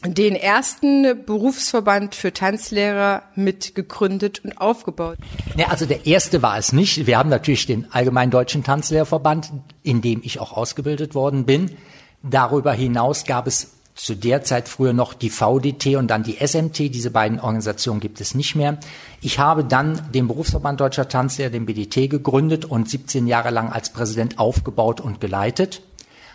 den 0.05 0.35
ersten 0.35 1.25
Berufsverband 1.25 2.15
für 2.15 2.33
Tanzlehrer 2.33 3.23
mitgegründet 3.35 4.43
und 4.43 4.57
aufgebaut. 4.57 5.17
Ja, 5.57 5.67
also 5.67 5.85
der 5.85 6.05
erste 6.05 6.41
war 6.41 6.57
es 6.57 6.73
nicht. 6.73 7.05
Wir 7.07 7.17
haben 7.17 7.29
natürlich 7.29 7.65
den 7.65 7.91
Allgemeinen 7.91 8.31
Deutschen 8.31 8.63
Tanzlehrerverband, 8.63 9.51
in 9.83 10.01
dem 10.01 10.21
ich 10.23 10.39
auch 10.39 10.53
ausgebildet 10.53 11.13
worden 11.13 11.45
bin. 11.45 11.77
Darüber 12.23 12.73
hinaus 12.73 13.25
gab 13.25 13.47
es 13.47 13.73
zu 14.01 14.15
der 14.15 14.43
Zeit 14.43 14.67
früher 14.67 14.93
noch 14.93 15.13
die 15.13 15.29
VDT 15.29 15.95
und 15.95 16.07
dann 16.07 16.23
die 16.23 16.37
SMT. 16.45 16.79
Diese 16.79 17.11
beiden 17.11 17.39
Organisationen 17.39 17.99
gibt 17.99 18.19
es 18.19 18.33
nicht 18.33 18.55
mehr. 18.55 18.79
Ich 19.21 19.37
habe 19.37 19.63
dann 19.63 20.11
den 20.11 20.27
Berufsverband 20.27 20.79
Deutscher 20.79 21.07
Tanzlehrer, 21.07 21.51
den 21.51 21.67
BDT, 21.67 22.09
gegründet 22.09 22.65
und 22.65 22.89
17 22.89 23.27
Jahre 23.27 23.51
lang 23.51 23.71
als 23.71 23.91
Präsident 23.91 24.39
aufgebaut 24.39 25.01
und 25.01 25.21
geleitet. 25.21 25.83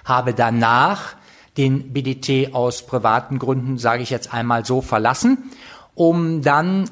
Habe 0.04 0.32
danach 0.32 1.16
den 1.56 1.92
BDT 1.92 2.54
aus 2.54 2.86
privaten 2.86 3.40
Gründen, 3.40 3.78
sage 3.78 4.04
ich 4.04 4.10
jetzt 4.10 4.32
einmal 4.32 4.64
so, 4.64 4.80
verlassen, 4.80 5.50
um 5.96 6.42
dann 6.42 6.88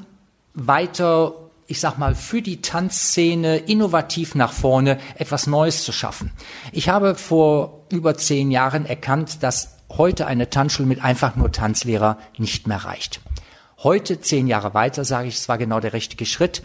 weiter 0.55 1.35
ich 1.67 1.79
sag 1.79 1.97
mal, 1.97 2.13
für 2.13 2.43
die 2.43 2.61
Tanzszene 2.61 3.57
innovativ 3.57 4.35
nach 4.35 4.51
vorne 4.51 4.99
etwas 5.17 5.47
Neues 5.47 5.83
zu 5.83 5.91
schaffen. 5.91 6.31
Ich 6.71 6.89
habe 6.89 7.15
vor 7.15 7.85
über 7.89 8.15
zehn 8.15 8.51
Jahren 8.51 8.85
erkannt, 8.85 9.41
dass 9.41 9.74
heute 9.91 10.27
eine 10.27 10.49
Tanzschule 10.49 10.87
mit 10.87 11.03
einfach 11.03 11.35
nur 11.35 11.51
Tanzlehrer 11.51 12.17
nicht 12.37 12.67
mehr 12.67 12.83
reicht. 12.85 13.21
Heute, 13.83 14.21
zehn 14.21 14.47
Jahre 14.47 14.73
weiter, 14.73 15.05
sage 15.05 15.27
ich, 15.27 15.35
es 15.35 15.49
war 15.49 15.57
genau 15.57 15.79
der 15.79 15.93
richtige 15.93 16.25
Schritt. 16.25 16.63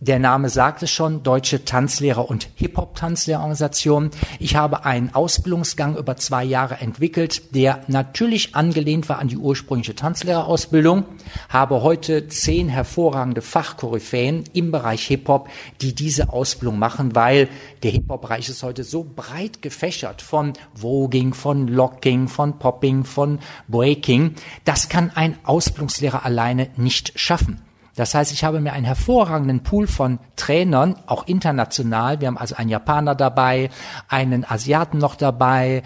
Der 0.00 0.20
Name 0.20 0.48
sagt 0.48 0.84
es 0.84 0.92
schon, 0.92 1.24
Deutsche 1.24 1.64
Tanzlehrer- 1.64 2.30
und 2.30 2.50
Hip-Hop-Tanzlehrorganisation. 2.54 4.10
Ich 4.38 4.54
habe 4.54 4.84
einen 4.84 5.12
Ausbildungsgang 5.12 5.96
über 5.96 6.16
zwei 6.16 6.44
Jahre 6.44 6.76
entwickelt, 6.76 7.52
der 7.56 7.80
natürlich 7.88 8.54
angelehnt 8.54 9.08
war 9.08 9.18
an 9.18 9.26
die 9.26 9.36
ursprüngliche 9.36 9.96
Tanzlehrerausbildung, 9.96 11.04
habe 11.48 11.82
heute 11.82 12.28
zehn 12.28 12.68
hervorragende 12.68 13.42
Fachkoryphäen 13.42 14.44
im 14.52 14.70
Bereich 14.70 15.04
Hip-Hop, 15.08 15.48
die 15.80 15.96
diese 15.96 16.32
Ausbildung 16.32 16.78
machen, 16.78 17.16
weil 17.16 17.48
der 17.82 17.90
Hip-Hop-Bereich 17.90 18.48
ist 18.48 18.62
heute 18.62 18.84
so 18.84 19.04
breit 19.04 19.62
gefächert 19.62 20.22
von 20.22 20.52
Voging, 20.74 21.34
von 21.34 21.66
Locking, 21.66 22.28
von 22.28 22.60
Popping, 22.60 23.02
von 23.02 23.40
Breaking. 23.66 24.36
Das 24.64 24.88
kann 24.88 25.10
ein 25.16 25.36
Ausbildungslehrer 25.42 26.24
alleine 26.24 26.70
nicht 26.76 27.18
schaffen. 27.18 27.67
Das 27.98 28.14
heißt, 28.14 28.30
ich 28.30 28.44
habe 28.44 28.60
mir 28.60 28.74
einen 28.74 28.84
hervorragenden 28.84 29.64
Pool 29.64 29.88
von 29.88 30.20
Trainern, 30.36 30.94
auch 31.06 31.26
international. 31.26 32.20
Wir 32.20 32.28
haben 32.28 32.38
also 32.38 32.54
einen 32.54 32.70
Japaner 32.70 33.16
dabei, 33.16 33.70
einen 34.06 34.48
Asiaten 34.48 34.98
noch 34.98 35.16
dabei, 35.16 35.82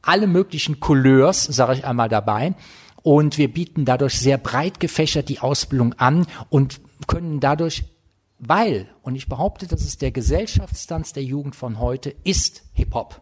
alle 0.00 0.26
möglichen 0.26 0.80
Couleurs, 0.80 1.44
sage 1.44 1.74
ich 1.74 1.84
einmal 1.84 2.08
dabei. 2.08 2.54
Und 3.02 3.36
wir 3.36 3.52
bieten 3.52 3.84
dadurch 3.84 4.18
sehr 4.18 4.38
breit 4.38 4.80
gefächert 4.80 5.28
die 5.28 5.40
Ausbildung 5.40 5.92
an 5.98 6.26
und 6.48 6.80
können 7.06 7.40
dadurch, 7.40 7.84
weil, 8.38 8.88
und 9.02 9.16
ich 9.16 9.28
behaupte, 9.28 9.66
das 9.66 9.82
ist 9.82 10.00
der 10.00 10.12
Gesellschaftstanz 10.12 11.12
der 11.12 11.24
Jugend 11.24 11.56
von 11.56 11.78
heute, 11.78 12.14
ist 12.24 12.62
Hip-Hop. 12.72 13.20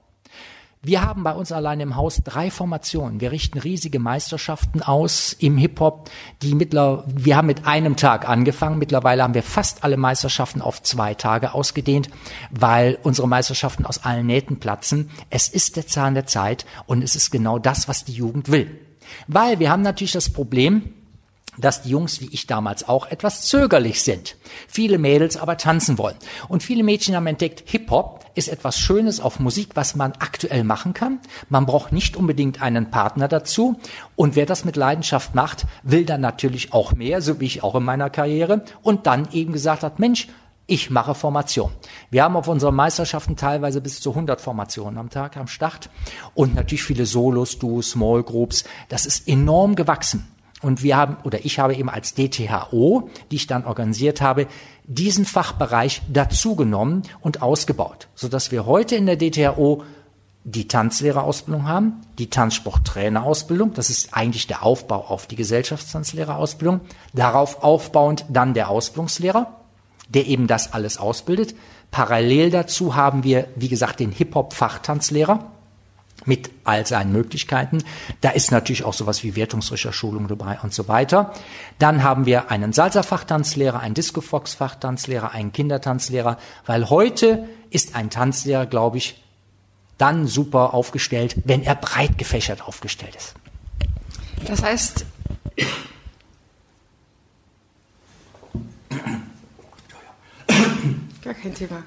Wir 0.85 1.01
haben 1.01 1.23
bei 1.23 1.33
uns 1.33 1.51
allein 1.51 1.81
im 1.81 1.97
Haus 1.97 2.21
drei 2.23 2.51
Formationen. 2.51 3.19
Wir 3.19 3.33
richten 3.33 3.59
riesige 3.59 3.99
Meisterschaften 3.99 4.83
aus 4.83 5.33
im 5.33 5.57
Hip-Hop, 5.57 6.11
die 6.43 6.55
mittler, 6.55 7.05
wir 7.07 7.39
haben 7.39 7.47
mit 7.47 7.67
einem 7.67 7.97
Tag 7.97 8.29
angefangen. 8.29 8.79
Mittlerweile 8.79 9.23
haben 9.23 9.33
wir 9.33 9.43
fast 9.43 9.83
alle 9.83 9.97
Meisterschaften 9.97 10.61
auf 10.61 10.83
zwei 10.83 11.15
Tage 11.15 11.55
ausgedehnt, 11.55 12.11
weil 12.51 12.99
unsere 13.03 13.27
Meisterschaften 13.27 13.87
aus 13.87 14.05
allen 14.05 14.27
Nähten 14.27 14.61
platzen. 14.61 15.09
Es 15.31 15.49
ist 15.49 15.77
der 15.77 15.87
Zahn 15.87 16.13
der 16.13 16.27
Zeit 16.27 16.67
und 16.85 17.03
es 17.03 17.17
ist 17.17 17.31
genau 17.31 17.59
das, 17.59 17.89
was 17.89 18.05
die 18.05 18.13
Jugend 18.13 18.51
will. 18.51 18.79
Weil 19.27 19.61
wir 19.61 19.71
haben 19.71 19.83
natürlich 19.83 20.13
das 20.13 20.31
Problem, 20.31 20.93
dass 21.59 21.83
die 21.83 21.91
Jungs 21.91 22.21
wie 22.21 22.29
ich 22.33 22.47
damals 22.47 22.89
auch 22.89 23.07
etwas 23.07 23.43
zögerlich 23.43 24.03
sind. 24.03 24.37
Viele 24.69 24.99
Mädels 24.99 25.37
aber 25.37 25.57
tanzen 25.57 25.99
wollen. 25.99 26.17
Und 26.49 26.63
viele 26.63 26.83
Mädchen 26.83 27.15
haben 27.17 27.27
entdeckt, 27.27 27.63
Hip-Hop 27.67 28.25
ist 28.35 28.49
etwas 28.49 28.79
Schönes 28.79 29.21
auf 29.21 29.41
Musik, 29.41 29.71
was 29.75 29.95
man 29.95 30.13
aktuell 30.19 30.65
machen 30.65 30.95
kann. 30.95 31.21
Man 31.49 31.67
braucht 31.67 31.93
nicht 31.93 32.17
unbedingt 32.17 32.63
einen 32.63 32.91
Partner 32.91 33.29
dazu. 33.29 33.79
Und 34.17 34.37
wer 34.37 34.47
das 34.47 34.65
mit 34.65 34.77
Leidenschaft 34.77 35.35
macht, 35.35 35.67
will 35.83 36.05
dann 36.05 36.21
natürlich 36.21 36.73
auch 36.73 36.93
mehr, 36.93 37.23
so 37.23 37.41
wie 37.41 37.47
ich 37.47 37.63
auch 37.63 37.75
in 37.75 37.85
meiner 37.85 38.11
Karriere. 38.11 38.65
Und 38.83 39.07
dann 39.07 39.29
eben 39.33 39.53
gesagt 39.53 39.83
hat, 39.83 39.99
Mensch, 39.99 40.29
ich 40.67 40.89
mache 40.89 41.15
Formation. 41.15 41.71
Wir 42.11 42.25
haben 42.25 42.37
auf 42.37 42.49
unseren 42.49 42.75
Meisterschaften 42.75 43.37
teilweise 43.37 43.83
bis 43.83 44.01
zu 44.01 44.11
100 44.11 44.41
Formationen 44.41 44.99
am 44.99 45.11
Tag 45.11 45.37
am 45.37 45.47
Start 45.47 45.91
und 46.35 46.55
natürlich 46.55 46.85
viele 46.85 47.05
Solos, 47.05 47.59
Duos, 47.59 47.91
Small 47.91 48.23
Groups. 48.23 48.65
Das 48.89 49.05
ist 49.05 49.29
enorm 49.29 49.75
gewachsen. 49.75 50.34
Und 50.65 50.83
wir 50.83 50.97
haben, 50.97 51.19
oder 51.25 51.45
ich 51.45 51.59
habe 51.59 51.75
eben 51.75 51.91
als 51.91 52.15
DTHO, 52.15 53.11
die 53.31 53.37
ich 53.37 53.47
dann 53.47 53.67
organisiert 53.67 54.23
habe, 54.23 54.47
diesen 54.85 55.27
Fachbereich 55.27 56.01
dazugenommen 56.11 57.03
und 57.21 57.43
ausgebaut, 57.43 58.09
sodass 58.15 58.51
wir 58.51 58.65
heute 58.65 58.97
in 58.97 59.07
der 59.07 59.17
DTHO 59.17 59.85
die 60.45 60.67
Tanzlehrerausbildung 60.67 61.69
haben, 61.69 62.01
die 62.19 62.31
Tanzsporttrainerausbildung, 62.31 63.75
das 63.75 63.91
ist 63.91 64.15
eigentlich 64.15 64.47
der 64.47 64.63
Aufbau 64.63 65.05
auf 65.07 65.27
die 65.27 65.37
Gesellschaftstanzlehrerausbildung, 65.37 66.81
darauf 67.13 67.63
aufbauend 67.63 68.25
dann 68.31 68.55
der 68.55 68.71
Ausbildungslehrer, 68.71 69.61
der 70.09 70.27
eben 70.27 70.47
das 70.47 70.73
alles 70.73 70.99
ausbildet. 70.99 71.55
Parallel 71.91 72.51
dazu 72.51 72.95
haben 72.95 73.23
wir, 73.23 73.49
wie 73.57 73.69
gesagt, 73.69 74.01
den 74.01 74.13
Hip-Hop-Fachtanzlehrer, 74.13 75.51
mit 76.25 76.51
all 76.65 76.87
seinen 76.87 77.13
Möglichkeiten. 77.13 77.85
Da 78.21 78.31
ist 78.31 78.51
natürlich 78.51 78.85
auch 78.85 78.95
sowas 78.95 79.23
wie 79.23 79.37
Wertungsrichterschulung 79.37 80.29
dabei 80.29 80.59
und 80.63 80.73
so 80.73 80.89
weiter. 80.89 81.35
Dann 81.79 82.03
haben 82.03 82.27
wir 82.27 82.51
einen 82.51 82.73
Salsa-Fachtanzlehrer, 82.73 83.81
einen 83.81 83.95
Disco-Fox-Fachtanzlehrer, 83.95 85.33
einen 85.33 85.53
Kindertanzlehrer, 85.53 86.39
weil 86.67 86.89
heute 86.89 87.49
ist 87.71 87.95
ein 87.95 88.11
Tanzlehrer, 88.11 88.67
glaube 88.67 88.99
ich, 88.99 89.23
dann 89.99 90.27
super 90.27 90.75
aufgestellt, 90.75 91.37
wenn 91.45 91.63
er 91.63 91.77
breit 91.77 92.19
gefächert 92.19 92.67
aufgestellt 92.67 93.15
ist. 93.17 93.35
Das 94.47 94.63
heißt, 94.63 95.07
gar 101.23 101.35
kein 101.35 101.55
Thema. 101.55 101.83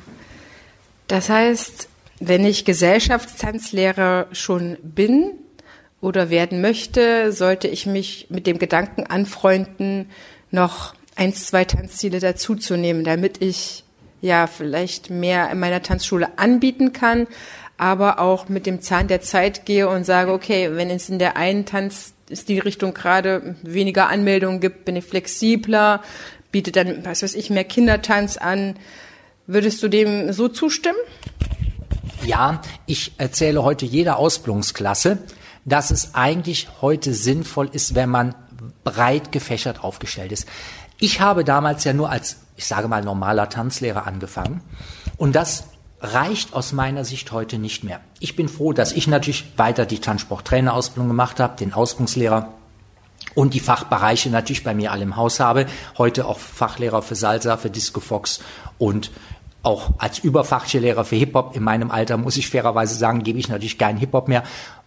Das 1.08 1.30
heißt, 1.30 1.90
wenn 2.20 2.46
ich 2.46 2.66
Gesellschaftstanzlehrer 2.66 4.28
schon 4.32 4.78
bin 4.82 5.34
oder 6.02 6.30
werden 6.30 6.62
möchte, 6.62 7.32
sollte 7.32 7.68
ich 7.68 7.86
mich 7.86 8.28
mit 8.30 8.48
dem 8.48 8.60
Gedanken 8.60 9.06
anfreunden, 9.06 10.10
noch 10.52 10.96
eins, 11.16 11.48
zwei 11.48 11.66
Tanzstile 11.66 12.20
dazuzunehmen, 12.20 13.04
damit 13.04 13.42
ich 13.42 13.84
ja 14.22 14.48
vielleicht 14.48 15.10
mehr 15.10 15.50
in 15.52 15.60
meiner 15.60 15.82
Tanzschule 15.82 16.38
anbieten 16.38 16.94
kann, 16.94 17.28
aber 17.78 18.20
auch 18.20 18.50
mit 18.50 18.66
dem 18.66 18.82
Zahn 18.82 19.08
der 19.08 19.22
Zeit 19.22 19.66
gehe 19.66 19.88
und 19.88 20.04
sage, 20.04 20.32
okay, 20.32 20.76
wenn 20.76 20.90
es 20.90 21.10
in 21.10 21.20
der 21.20 21.38
einen 21.38 21.66
Tanzstilrichtung 21.66 22.94
gerade 22.94 23.56
weniger 23.62 24.10
Anmeldungen 24.10 24.60
gibt, 24.60 24.86
bin 24.86 24.96
ich 24.96 25.06
flexibler, 25.06 26.02
biete 26.52 26.72
dann, 26.72 27.06
was 27.06 27.22
weiß 27.22 27.36
ich, 27.36 27.52
mehr 27.52 27.64
Kindertanz 27.64 28.38
an. 28.38 28.76
Würdest 29.46 29.82
du 29.84 29.88
dem 29.88 30.32
so 30.34 30.48
zustimmen? 30.48 30.98
Ja, 32.24 32.62
ich 32.86 33.14
erzähle 33.18 33.64
heute 33.64 33.86
jeder 33.86 34.18
Ausbildungsklasse, 34.18 35.20
dass 35.66 35.92
es 35.92 36.16
eigentlich 36.16 36.68
heute 36.82 37.14
sinnvoll 37.14 37.70
ist, 37.72 37.96
wenn 37.96 38.10
man 38.10 38.36
breit 38.84 39.32
gefächert 39.32 39.84
aufgestellt 39.84 40.32
ist. 40.32 40.48
Ich 41.00 41.22
habe 41.22 41.44
damals 41.44 41.84
ja 41.84 41.94
nur 41.94 42.10
als, 42.10 42.38
ich 42.56 42.66
sage 42.66 42.88
mal, 42.88 43.04
normaler 43.04 43.50
Tanzlehrer 43.50 44.08
angefangen. 44.08 44.62
Und 45.18 45.36
das 45.36 45.66
reicht 46.00 46.54
aus 46.54 46.74
meiner 46.74 47.06
Sicht 47.06 47.32
heute 47.32 47.58
nicht 47.58 47.84
mehr. 47.84 48.00
Ich 48.20 48.36
bin 48.36 48.50
froh, 48.50 48.74
dass 48.74 48.92
ich 48.92 49.08
natürlich 49.08 49.46
weiter 49.58 49.86
die 49.86 50.00
Tanzsporttrainerausbildung 50.00 51.08
gemacht 51.08 51.40
habe, 51.40 51.58
den 51.58 51.74
Ausbildungslehrer 51.74 52.54
und 53.36 53.54
die 53.54 53.60
Fachbereiche 53.60 54.30
natürlich 54.30 54.64
bei 54.64 54.74
mir 54.74 54.92
alle 54.92 55.04
im 55.04 55.16
Haus 55.16 55.40
habe. 55.40 55.66
Heute 55.98 56.26
auch 56.26 56.40
Fachlehrer 56.40 57.02
für 57.02 57.16
Salsa, 57.16 57.58
für 57.58 57.70
Disco 57.70 58.00
Fox 58.00 58.40
und 58.78 59.12
auch 59.68 59.90
als 59.98 60.20
Überfachlehrer 60.20 61.04
für 61.04 61.18
Hip-Hop. 61.18 61.54
In 61.54 61.62
meinem 61.62 61.92
Alter 61.92 62.16
muss 62.16 62.38
ich 62.38 62.50
fairerweise 62.50 62.96
sagen, 62.96 63.24
gebe 63.24 63.38
ich 63.38 63.50
natürlich 63.50 63.78
keinen 63.78 63.98
Hip-Hop 63.98 64.30
mehr. 64.30 64.44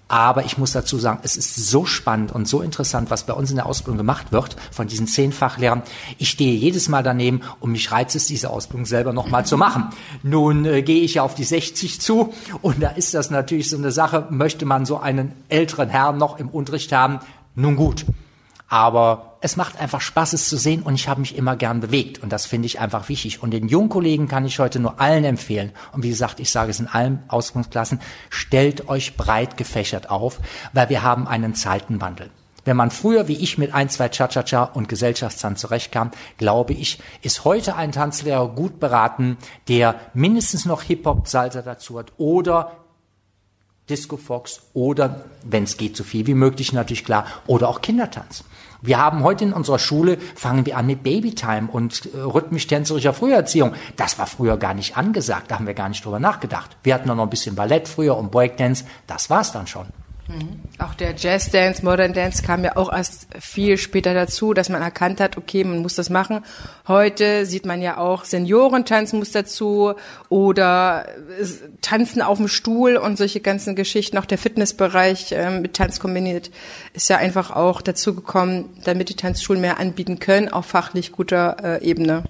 Aber 0.09 0.47
ich 0.47 0.57
muss 0.57 0.73
dazu 0.73 0.99
sagen, 0.99 1.21
es 1.23 1.37
ist 1.37 1.55
so 1.55 1.85
spannend 1.85 2.33
und 2.33 2.49
so 2.49 2.63
interessant, 2.63 3.11
was 3.11 3.25
bei 3.25 3.35
uns 3.35 3.51
in 3.51 3.57
der 3.57 3.67
Ausbildung 3.67 3.99
gemacht 3.99 4.33
wird 4.33 4.57
von 4.73 4.89
diesen 4.89 5.07
zehn 5.07 5.33
Fachlehrern. 5.33 5.83
Ich 6.17 6.31
stehe 6.31 6.57
jedes 6.57 6.89
Mal 6.89 7.03
daneben 7.03 7.43
und 7.61 7.73
mich 7.73 7.93
reizt 7.93 8.17
es, 8.17 8.25
diese 8.25 8.49
Ausbildung 8.49 8.87
selber 8.87 9.13
nochmal 9.13 9.45
zu 9.45 9.59
machen. 9.59 9.91
Nun 10.23 10.65
äh, 10.65 10.83
gehe 10.83 11.03
ich 11.03 11.15
ja 11.15 11.25
auf 11.25 11.35
die 11.35 11.45
60 11.45 12.01
zu 12.01 12.33
und 12.63 12.83
da 12.83 12.89
ist 12.89 13.13
das 13.13 13.31
natürlich 13.31 13.69
so 13.69 13.77
eine 13.77 13.93
Sache, 13.93 14.29
möchte 14.31 14.65
man 14.65 14.87
so 14.87 14.99
einen 14.99 15.33
älteren 15.51 15.91
Herrn 15.91 16.17
noch 16.17 16.39
im 16.39 16.49
Unterricht 16.49 16.91
haben? 16.93 17.21
Nun 17.55 17.77
gut. 17.77 18.07
Aber 18.71 19.37
es 19.41 19.57
macht 19.57 19.81
einfach 19.81 20.01
Spaß, 20.01 20.33
es 20.33 20.49
zu 20.49 20.57
sehen 20.57 20.83
und 20.83 20.95
ich 20.95 21.09
habe 21.09 21.21
mich 21.21 21.37
immer 21.37 21.57
gern 21.57 21.81
bewegt 21.81 22.23
und 22.23 22.33
das 22.33 22.47
finde 22.47 22.67
ich 22.67 22.79
einfach 22.79 23.09
wichtig. 23.09 23.43
Und 23.43 23.51
den 23.51 23.67
Jungkollegen 23.67 24.29
kann 24.29 24.47
ich 24.47 24.61
heute 24.61 24.79
nur 24.79 25.01
allen 25.01 25.25
empfehlen. 25.25 25.73
Und 25.93 26.05
wie 26.05 26.09
gesagt, 26.09 26.39
ich 26.39 26.53
sage 26.53 26.71
es 26.71 26.79
in 26.79 26.87
allen 26.87 27.25
Ausbildungsklassen, 27.27 28.01
stellt 28.31 28.89
euch 28.89 29.17
breit 29.17 29.57
gefächert 29.57 30.09
auf, 30.09 30.39
weil 30.73 30.89
wir 30.89 31.03
haben 31.03 31.27
einen 31.27 31.57
Zeitenwandel. 31.57 32.31
Wenn 32.65 32.77
man 32.77 32.93
früher 32.93 33.27
wie 33.27 33.39
ich 33.39 33.59
mit 33.59 33.75
ein, 33.75 33.89
zwei 33.89 34.09
Cha-Cha-Cha 34.09 34.63
und 34.63 34.89
Gesellschaftstanz 34.89 35.61
zurechtkam, 35.61 36.13
glaube 36.37 36.75
ich, 36.75 37.01
ist 37.23 37.45
heute 37.45 37.75
ein 37.75 37.91
Tanzlehrer 37.91 38.49
gut 38.51 38.79
beraten, 38.79 39.37
der 39.67 39.97
mindestens 40.15 40.65
noch 40.65 40.83
Hip-Hop-Salsa 40.83 41.63
dazu 41.63 41.99
hat 41.99 42.13
oder 42.19 42.80
Disco 43.91 44.17
Fox 44.17 44.63
oder, 44.73 45.25
wenn 45.45 45.65
es 45.65 45.77
geht, 45.77 45.97
so 45.97 46.05
viel 46.05 46.27
wie 46.27 46.35
möglich 46.35 46.73
natürlich 46.73 47.05
klar, 47.05 47.27
oder 47.47 47.69
auch 47.69 47.83
Kindertanz. 47.83 48.45
Wir 48.83 48.99
haben 48.99 49.23
heute 49.23 49.45
in 49.45 49.53
unserer 49.53 49.79
Schule, 49.79 50.17
fangen 50.35 50.65
wir 50.65 50.79
an 50.79 50.87
mit 50.87 51.03
Babytime 51.03 51.69
und 51.71 52.07
äh, 52.15 52.19
rhythmisch-tänzerischer 52.19 53.13
Früherziehung. 53.13 53.75
Das 53.97 54.19
war 54.19 54.27
früher 54.27 54.57
gar 54.57 54.73
nicht 54.73 54.97
angesagt, 54.97 55.51
da 55.51 55.57
haben 55.57 55.67
wir 55.67 55.75
gar 55.75 55.91
nicht 55.91 56.05
drüber 56.05 56.21
nachgedacht. 56.21 56.77
Wir 56.83 56.95
hatten 56.95 57.09
noch 57.09 57.19
ein 57.19 57.29
bisschen 57.29 57.57
Ballett 57.57 57.89
früher 57.89 58.17
und 58.17 58.31
Breakdance, 58.31 58.85
das 59.07 59.29
war's 59.29 59.53
dann 59.53 59.67
schon. 59.67 59.87
Mhm. 60.31 60.61
Auch 60.79 60.95
der 60.95 61.15
Jazz 61.17 61.51
Dance, 61.51 61.85
Modern 61.85 62.13
Dance 62.13 62.43
kam 62.43 62.63
ja 62.63 62.77
auch 62.77 62.93
erst 62.93 63.27
viel 63.39 63.77
später 63.79 64.15
dazu, 64.15 64.55
dass 64.55 64.69
man 64.69 64.81
erkannt 64.81 65.21
hat, 65.21 65.37
okay, 65.37 65.65
man 65.65 65.81
muss 65.81 65.97
das 65.97 66.09
machen. 66.09 66.45
Heute 66.87 67.47
sieht 67.47 67.67
man 67.67 67.83
ja 67.83 67.99
auch 67.99 68.25
Seniorentanz 68.25 69.13
muss 69.13 69.33
dazu 69.33 69.95
oder 70.29 71.07
Tanzen 71.83 72.23
auf 72.23 72.39
dem 72.39 72.49
Stuhl 72.49 72.97
und 72.97 73.19
solche 73.19 73.41
ganzen 73.41 73.75
Geschichten. 73.75 74.19
Auch 74.19 74.25
der 74.25 74.39
Fitnessbereich 74.39 75.33
äh, 75.33 75.51
mit 75.51 75.75
Tanz 75.75 75.99
kombiniert 75.99 76.51
ist 76.93 77.09
ja 77.09 77.17
einfach 77.17 77.51
auch 77.51 77.83
dazu 77.83 78.15
gekommen, 78.15 78.71
damit 78.85 79.09
die 79.09 79.17
Tanzschulen 79.17 79.61
mehr 79.61 79.81
anbieten 79.81 80.21
können, 80.21 80.49
auf 80.49 80.67
fachlich 80.67 81.13
guter 81.13 81.57
äh, 81.63 81.85
Ebene. 81.85 82.23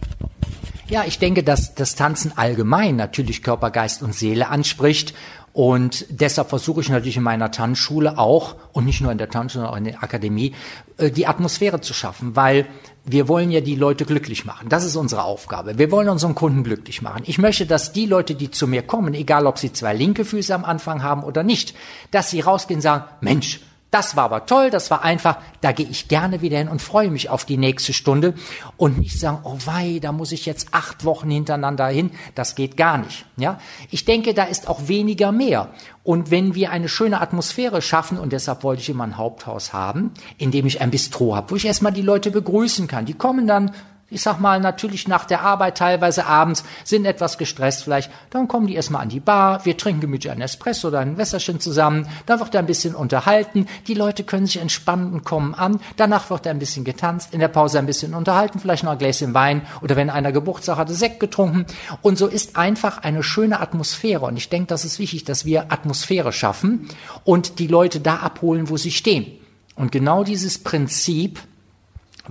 Ja, 0.91 1.05
ich 1.07 1.21
denke, 1.21 1.45
dass 1.45 1.77
das 1.77 1.95
Tanzen 1.95 2.33
allgemein 2.35 2.97
natürlich 2.97 3.45
Körper, 3.45 3.71
Geist 3.71 4.03
und 4.03 4.13
Seele 4.13 4.49
anspricht 4.49 5.15
und 5.53 6.07
deshalb 6.11 6.49
versuche 6.49 6.81
ich 6.81 6.89
natürlich 6.89 7.17
in 7.17 7.25
meiner 7.25 7.51
Tanzschule 7.51 8.19
auch, 8.19 8.55
und 8.73 8.85
nicht 8.85 9.01
nur 9.01 9.11
in 9.11 9.19
der 9.19 9.31
Tanzschule, 9.31 9.65
sondern 9.65 9.73
auch 9.73 9.79
in 9.79 9.85
der 9.85 10.03
Akademie, 10.03 10.55
äh, 10.97 11.11
die 11.11 11.27
Atmosphäre 11.27 11.81
zu 11.81 11.93
schaffen, 11.93 12.37
weil 12.37 12.67
wir 13.05 13.27
wollen 13.29 13.51
ja 13.51 13.61
die 13.61 13.75
Leute 13.75 14.05
glücklich 14.05 14.45
machen. 14.45 14.69
Das 14.69 14.85
ist 14.85 14.95
unsere 14.95 15.25
Aufgabe. 15.25 15.79
Wir 15.79 15.91
wollen 15.91 16.09
unseren 16.09 16.35
Kunden 16.35 16.63
glücklich 16.63 17.03
machen. 17.03 17.23
Ich 17.27 17.39
möchte, 17.39 17.67
dass 17.67 17.93
die 17.93 18.07
Leute, 18.07 18.35
die 18.35 18.51
zu 18.51 18.69
mir 18.69 18.83
kommen, 18.83 19.15
egal 19.15 19.47
ob 19.47 19.59
sie 19.59 19.73
zwei 19.73 19.95
linke 19.95 20.25
Füße 20.25 20.55
am 20.55 20.65
Anfang 20.65 21.03
haben 21.03 21.25
oder 21.25 21.43
nicht, 21.43 21.75
dass 22.11 22.31
sie 22.31 22.41
rausgehen 22.41 22.79
und 22.79 22.83
sagen, 22.83 23.05
Mensch, 23.21 23.61
das 23.91 24.15
war 24.15 24.25
aber 24.25 24.47
toll, 24.47 24.71
das 24.71 24.91
war 24.91 25.03
einfach, 25.03 25.39
da 25.61 25.73
gehe 25.73 25.87
ich 25.87 26.07
gerne 26.09 26.43
wieder 26.43 26.59
hin 26.59 26.69
und 26.69 26.81
freue 26.81 27.11
mich 27.11 27.29
auf 27.29 27.45
die 27.45 27.57
nächste 27.57 27.93
Stunde 27.93 28.35
und 28.77 28.99
nicht 28.99 29.19
sagen, 29.19 29.41
oh 29.43 29.59
wei, 29.65 29.99
da 30.01 30.13
muss 30.13 30.31
ich 30.33 30.47
jetzt 30.47 30.69
acht 30.73 31.05
Wochen 31.05 31.31
hintereinander 31.31 31.89
hin, 31.89 32.13
das 32.35 32.55
geht 32.55 32.77
gar 32.77 32.99
nicht. 32.99 33.27
Ja, 33.37 33.59
ich 33.91 34.05
denke, 34.05 34.33
da 34.33 34.45
ist 34.45 34.69
auch 34.69 34.87
weniger 34.87 35.33
mehr. 35.33 35.71
Und 36.05 36.31
wenn 36.31 36.55
wir 36.55 36.71
eine 36.71 36.89
schöne 36.89 37.21
Atmosphäre 37.21 37.83
schaffen, 37.83 38.19
und 38.19 38.33
deshalb 38.33 38.63
wollte 38.63 38.83
ich 38.83 38.89
immer 38.89 39.05
ein 39.05 39.17
Haupthaus 39.17 39.73
haben, 39.73 40.13
in 40.39 40.51
dem 40.51 40.67
ich 40.67 40.81
ein 40.81 40.91
Bistro 40.91 41.35
habe, 41.35 41.51
wo 41.51 41.57
ich 41.57 41.67
erstmal 41.67 41.93
die 41.93 42.03
Leute 42.03 42.31
begrüßen 42.31 42.87
kann. 42.87 43.07
Die 43.07 43.15
kommen 43.15 43.47
dann 43.47 43.73
ich 44.11 44.23
sag 44.23 44.41
mal, 44.41 44.61
natürlich 44.61 45.09
nach 45.09 45.25
der 45.25 45.43
Arbeit 45.43 45.79
teilweise 45.79 46.27
abends, 46.27 46.65
sind 46.85 47.05
etwas 47.07 47.39
gestresst 47.39 47.85
vielleicht, 47.85 48.11
dann 48.31 48.49
kommen 48.49 48.67
die 48.67 48.75
erstmal 48.75 49.03
an 49.03 49.09
die 49.09 49.21
Bar, 49.21 49.65
wir 49.65 49.77
trinken 49.77 50.01
gemütlich 50.01 50.31
einen 50.31 50.43
Espresso 50.43 50.89
oder 50.89 51.01
ein 51.01 51.17
Wässerchen 51.17 51.61
zusammen, 51.61 52.09
dann 52.27 52.41
wird 52.41 52.55
ein 52.57 52.67
bisschen 52.67 52.95
unterhalten, 52.95 53.67
die 53.87 53.95
Leute 53.95 54.25
können 54.25 54.47
sich 54.47 54.59
entspannen 54.59 55.13
und 55.13 55.25
kommen 55.25 55.55
an, 55.55 55.81
danach 55.97 56.31
wird 56.31 56.47
ein 56.47 56.59
bisschen 56.59 56.85
getanzt, 56.85 57.33
in 57.33 57.41
der 57.41 57.49
Pause 57.49 57.79
ein 57.79 57.87
bisschen 57.87 58.15
unterhalten, 58.15 58.59
vielleicht 58.59 58.85
noch 58.85 58.93
ein 58.93 58.99
Gläschen 58.99 59.35
Wein 59.35 59.63
oder 59.81 59.97
wenn 59.97 60.11
einer 60.11 60.33
Geburtstag 60.33 60.77
hatte, 60.77 60.95
Sekt 60.95 61.21
getrunken. 61.21 61.67
Und 62.03 62.19
so 62.19 62.27
ist 62.27 62.57
einfach 62.57 62.99
eine 62.99 63.23
schöne 63.23 63.61
Atmosphäre. 63.61 64.27
Und 64.27 64.37
ich 64.37 64.49
denke, 64.49 64.69
das 64.69 64.85
ist 64.85 64.99
wichtig, 64.99 65.25
dass 65.25 65.45
wir 65.45 65.73
Atmosphäre 65.73 66.33
schaffen 66.33 66.89
und 67.25 67.59
die 67.59 67.67
Leute 67.67 68.01
da 68.01 68.17
abholen, 68.17 68.69
wo 68.69 68.77
sie 68.77 68.91
stehen. 68.91 69.27
Und 69.77 69.93
genau 69.93 70.25
dieses 70.25 70.63
Prinzip 70.63 71.41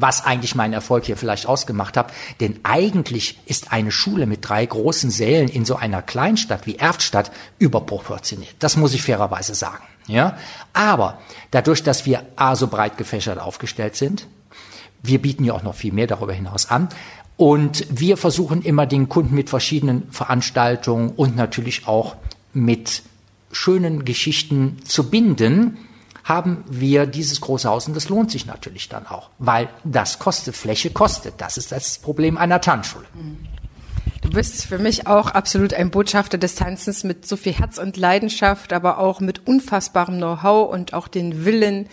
was 0.02 0.26
eigentlich 0.26 0.56
meinen 0.56 0.74
Erfolg 0.74 1.06
hier 1.06 1.18
vielleicht 1.18 1.46
ausgemacht 1.46 1.98
hat. 1.98 2.12
Denn 2.40 2.60
eigentlich 2.64 3.40
ist 3.46 3.72
eine 3.72 3.92
Schule 3.92 4.26
mit 4.26 4.48
drei 4.48 4.66
großen 4.66 5.12
Sälen 5.12 5.48
in 5.50 5.66
so 5.66 5.76
einer 5.76 6.02
Kleinstadt 6.02 6.66
wie 6.66 6.76
Erftstadt 6.76 7.32
überproportioniert. 7.58 8.56
Das 8.60 8.78
muss 8.78 8.94
ich 8.94 9.04
fairerweise 9.04 9.56
sagen. 9.56 9.84
Ja, 10.08 10.38
aber 10.74 11.20
dadurch, 11.52 11.84
dass 11.84 12.08
wir 12.08 12.24
a 12.36 12.56
so 12.56 12.68
breit 12.68 12.98
gefächert 12.98 13.38
aufgestellt 13.38 13.96
sind, 13.96 14.26
wir 15.04 15.22
bieten 15.22 15.44
ja 15.44 15.54
auch 15.54 15.64
noch 15.64 15.76
viel 15.76 15.94
mehr 15.94 16.08
darüber 16.08 16.34
hinaus 16.34 16.70
an. 16.70 16.90
Und 17.38 17.86
wir 17.90 18.18
versuchen 18.18 18.64
immer 18.64 18.86
den 18.86 19.08
Kunden 19.08 19.34
mit 19.34 19.50
verschiedenen 19.50 20.12
Veranstaltungen 20.12 21.12
und 21.12 21.36
natürlich 21.36 21.88
auch 21.88 22.16
mit 22.54 23.04
schönen 23.52 24.04
Geschichten 24.04 24.78
zu 24.84 25.10
binden, 25.10 25.78
haben 26.30 26.63
wir 26.70 27.08
dieses 27.08 27.42
große 27.42 27.68
Haus 27.68 27.88
und 27.88 27.96
das 27.96 28.08
lohnt 28.08 28.30
sich 28.30 28.46
natürlich 28.46 28.88
dann 28.88 29.08
auch, 29.08 29.32
weil 29.39 29.68
das 29.84 30.20
kostet, 30.20 30.56
Fläche 30.56 30.92
kostet. 30.92 31.34
Das 31.39 31.58
ist 31.58 31.72
das 31.72 31.98
Problem 31.98 32.38
einer 32.38 32.62
Tanzschule. 32.62 33.06
Du 34.22 34.30
bist 34.30 34.65
für 34.65 34.78
mich 34.78 35.08
auch 35.08 35.32
absolut 35.32 35.74
ein 35.74 35.89
Botschafter 35.89 36.38
des 36.38 36.54
Tanzens 36.54 37.04
mit 37.04 37.26
so 37.26 37.36
viel 37.36 37.54
Herz 37.54 37.80
und 37.80 37.98
Leidenschaft, 37.98 38.74
aber 38.74 39.00
auch 39.00 39.22
mit 39.22 39.48
unfassbarem 39.48 40.18
Know-how 40.18 40.72
und 40.72 40.94
auch 40.94 41.08
den 41.08 41.46
Willen, 41.46 41.88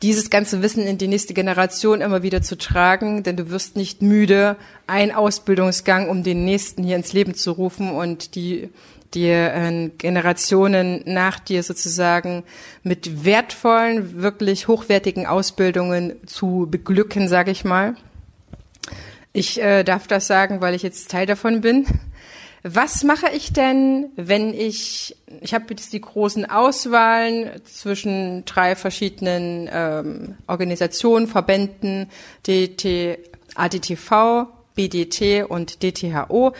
dieses 0.00 0.30
ganze 0.30 0.62
Wissen 0.62 0.86
in 0.86 0.98
die 0.98 1.08
nächste 1.08 1.34
Generation 1.34 2.00
immer 2.00 2.22
wieder 2.22 2.42
zu 2.42 2.58
tragen, 2.58 3.22
denn 3.22 3.36
du 3.36 3.50
wirst 3.50 3.76
nicht 3.76 4.02
müde, 4.02 4.56
ein 4.86 5.12
Ausbildungsgang, 5.12 6.08
um 6.08 6.22
den 6.22 6.44
nächsten 6.44 6.84
hier 6.84 6.96
ins 6.96 7.12
Leben 7.12 7.34
zu 7.34 7.52
rufen 7.52 7.90
und 7.90 8.34
die 8.34 8.70
die 9.14 9.28
äh, 9.28 9.90
Generationen 9.98 11.02
nach 11.04 11.38
dir 11.38 11.62
sozusagen 11.62 12.44
mit 12.82 13.24
wertvollen, 13.24 14.22
wirklich 14.22 14.68
hochwertigen 14.68 15.26
Ausbildungen 15.26 16.16
zu 16.26 16.66
beglücken, 16.70 17.28
sage 17.28 17.50
ich 17.50 17.64
mal. 17.64 17.96
Ich 19.32 19.60
äh, 19.62 19.82
darf 19.82 20.06
das 20.06 20.26
sagen, 20.26 20.60
weil 20.60 20.74
ich 20.74 20.82
jetzt 20.82 21.10
Teil 21.10 21.26
davon 21.26 21.60
bin. 21.62 21.86
Was 22.64 23.02
mache 23.02 23.28
ich 23.34 23.52
denn, 23.52 24.10
wenn 24.14 24.54
ich, 24.54 25.16
ich 25.40 25.52
habe 25.52 25.64
jetzt 25.70 25.92
die 25.92 26.00
großen 26.00 26.48
Auswahlen 26.48 27.50
zwischen 27.64 28.44
drei 28.44 28.76
verschiedenen 28.76 29.68
ähm, 29.72 30.36
Organisationen, 30.46 31.26
Verbänden, 31.26 32.08
DT, 32.46 33.18
ADTV, 33.56 34.46
BDT 34.74 35.44
und 35.48 35.82
DTHO. 35.82 36.52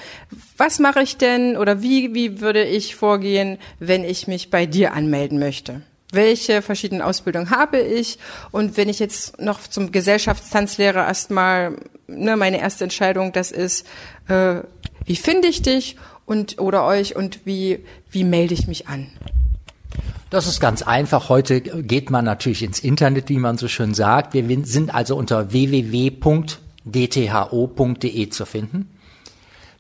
Was 0.57 0.79
mache 0.79 1.03
ich 1.03 1.17
denn 1.17 1.57
oder 1.57 1.83
wie, 1.83 2.15
wie 2.15 2.41
würde 2.41 2.65
ich 2.65 2.95
vorgehen, 2.95 3.59
wenn 3.79 4.05
ich 4.05 4.27
mich 4.27 4.51
bei 4.51 4.67
dir 4.67 4.95
anmelden 4.95 5.39
möchte? 5.39 5.83
Welche 6.13 6.61
verschiedenen 6.61 7.01
Ausbildungen 7.01 7.51
habe 7.51 7.79
ich? 7.79 8.19
Und 8.51 8.77
wenn 8.77 8.89
ich 8.89 8.99
jetzt 8.99 9.41
noch 9.41 9.61
zum 9.61 9.93
Gesellschaftstanzlehrer 9.93 11.07
erstmal 11.07 11.77
ne, 12.07 12.37
meine 12.37 12.61
erste 12.61 12.85
Entscheidung, 12.85 13.33
das 13.33 13.51
ist, 13.51 13.87
äh, 14.29 14.57
wie 15.07 15.17
finde 15.17 15.49
ich 15.49 15.63
dich 15.63 15.97
und 16.27 16.61
oder 16.61 16.85
euch 16.85 17.17
und 17.17 17.47
wie, 17.47 17.81
wie 18.11 18.25
melde 18.25 18.55
ich 18.55 18.67
mich 18.67 18.89
an? 18.89 19.07
Das 20.33 20.47
ist 20.47 20.61
ganz 20.61 20.81
einfach. 20.81 21.29
Heute 21.29 21.61
geht 21.61 22.11
man 22.11 22.25
natürlich 22.25 22.63
ins 22.63 22.81
Internet, 22.81 23.29
wie 23.29 23.37
man 23.37 23.59
so 23.59 23.69
schön 23.69 23.93
sagt. 23.93 24.33
Wir 24.33 24.65
sind 24.65 24.95
also 24.95 25.15
unter 25.15 25.53
www.dtho.de 26.85 28.29
zu 28.29 28.47
finden. 28.47 28.91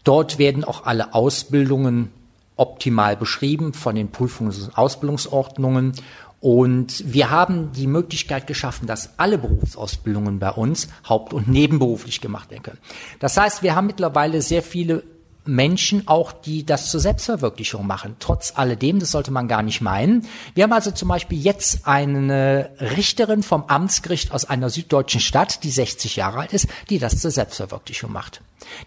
Dort 0.04 0.38
werden 0.38 0.64
auch 0.64 0.84
alle 0.84 1.14
Ausbildungen 1.14 2.10
optimal 2.56 3.16
beschrieben 3.16 3.72
von 3.72 3.94
den 3.94 4.10
Prüfungs- 4.10 4.64
und 4.64 4.76
Ausbildungsordnungen. 4.76 5.92
Und 6.40 7.12
wir 7.12 7.30
haben 7.30 7.70
die 7.72 7.86
Möglichkeit 7.86 8.48
geschaffen, 8.48 8.86
dass 8.86 9.18
alle 9.18 9.38
Berufsausbildungen 9.38 10.40
bei 10.40 10.50
uns 10.50 10.88
haupt- 11.08 11.32
und 11.32 11.46
nebenberuflich 11.46 12.20
gemacht 12.20 12.50
werden 12.50 12.64
können. 12.64 12.78
Das 13.20 13.36
heißt, 13.36 13.62
wir 13.62 13.76
haben 13.76 13.86
mittlerweile 13.86 14.42
sehr 14.42 14.62
viele 14.62 15.04
Menschen 15.44 16.06
auch, 16.06 16.32
die 16.32 16.64
das 16.64 16.90
zur 16.90 17.00
Selbstverwirklichung 17.00 17.86
machen. 17.86 18.16
Trotz 18.18 18.52
alledem, 18.56 19.00
das 19.00 19.10
sollte 19.10 19.30
man 19.30 19.48
gar 19.48 19.62
nicht 19.62 19.80
meinen. 19.80 20.26
Wir 20.54 20.64
haben 20.64 20.72
also 20.72 20.90
zum 20.90 21.08
Beispiel 21.08 21.40
jetzt 21.40 21.86
eine 21.86 22.70
Richterin 22.80 23.42
vom 23.42 23.64
Amtsgericht 23.64 24.32
aus 24.32 24.44
einer 24.44 24.70
süddeutschen 24.70 25.20
Stadt, 25.20 25.64
die 25.64 25.70
60 25.70 26.16
Jahre 26.16 26.40
alt 26.40 26.52
ist, 26.52 26.68
die 26.90 26.98
das 26.98 27.18
zur 27.18 27.30
Selbstverwirklichung 27.30 28.12
macht. 28.12 28.40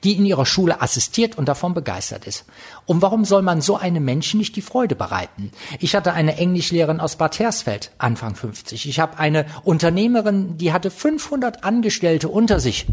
Die 0.03 0.13
in 0.13 0.25
ihrer 0.25 0.45
Schule 0.45 0.81
assistiert 0.81 1.37
und 1.37 1.49
davon 1.49 1.73
begeistert 1.73 2.25
ist. 2.25 2.45
Und 2.85 3.01
warum 3.01 3.25
soll 3.25 3.41
man 3.41 3.59
so 3.59 3.75
einem 3.75 4.05
Menschen 4.05 4.37
nicht 4.37 4.55
die 4.55 4.61
Freude 4.61 4.95
bereiten? 4.95 5.51
Ich 5.79 5.95
hatte 5.95 6.13
eine 6.13 6.37
Englischlehrerin 6.37 7.01
aus 7.01 7.17
Bad 7.17 7.39
Hersfeld, 7.39 7.91
Anfang 7.97 8.35
50. 8.35 8.87
Ich 8.87 8.99
habe 8.99 9.19
eine 9.19 9.45
Unternehmerin, 9.63 10.57
die 10.57 10.71
hatte 10.71 10.89
500 10.89 11.65
Angestellte 11.65 12.29
unter 12.29 12.61
sich 12.61 12.87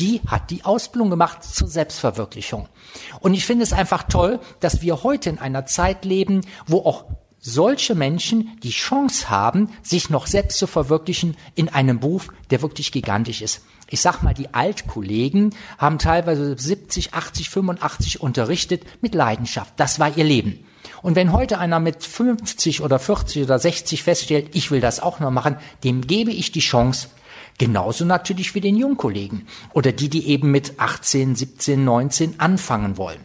die 0.00 0.20
hat 0.26 0.50
die 0.50 0.64
Ausbildung 0.64 1.10
gemacht 1.10 1.42
zur 1.42 1.68
Selbstverwirklichung. 1.68 2.68
Und 3.20 3.34
ich 3.34 3.44
finde 3.44 3.64
es 3.64 3.72
einfach 3.72 4.04
toll, 4.04 4.40
dass 4.60 4.82
wir 4.82 5.02
heute 5.02 5.30
in 5.30 5.38
einer 5.38 5.66
Zeit 5.66 6.04
leben, 6.04 6.42
wo 6.66 6.78
auch 6.78 7.04
solche 7.40 7.94
Menschen 7.94 8.58
die 8.62 8.70
Chance 8.70 9.30
haben, 9.30 9.70
sich 9.82 10.10
noch 10.10 10.26
selbst 10.26 10.58
zu 10.58 10.66
verwirklichen 10.66 11.36
in 11.54 11.68
einem 11.68 12.00
Beruf, 12.00 12.28
der 12.50 12.62
wirklich 12.62 12.92
gigantisch 12.92 13.42
ist. 13.42 13.62
Ich 13.90 14.00
sag 14.00 14.22
mal, 14.22 14.34
die 14.34 14.52
Altkollegen 14.52 15.54
haben 15.78 15.98
teilweise 15.98 16.56
70, 16.58 17.14
80, 17.14 17.48
85 17.48 18.20
unterrichtet 18.20 18.82
mit 19.00 19.14
Leidenschaft. 19.14 19.72
Das 19.76 19.98
war 19.98 20.16
ihr 20.16 20.24
Leben. 20.24 20.64
Und 21.00 21.16
wenn 21.16 21.32
heute 21.32 21.58
einer 21.58 21.80
mit 21.80 22.04
50 22.04 22.82
oder 22.82 22.98
40 22.98 23.44
oder 23.44 23.58
60 23.58 24.02
feststellt, 24.02 24.50
ich 24.54 24.70
will 24.70 24.80
das 24.80 25.00
auch 25.00 25.20
noch 25.20 25.30
machen, 25.30 25.56
dem 25.84 26.06
gebe 26.06 26.32
ich 26.32 26.52
die 26.52 26.60
Chance, 26.60 27.08
Genauso 27.58 28.04
natürlich 28.04 28.54
wie 28.54 28.60
den 28.60 28.76
Jungkollegen 28.76 29.48
oder 29.72 29.90
die, 29.90 30.08
die 30.08 30.28
eben 30.28 30.52
mit 30.52 30.78
18, 30.78 31.34
17, 31.34 31.84
19 31.84 32.38
anfangen 32.38 32.96
wollen. 32.96 33.20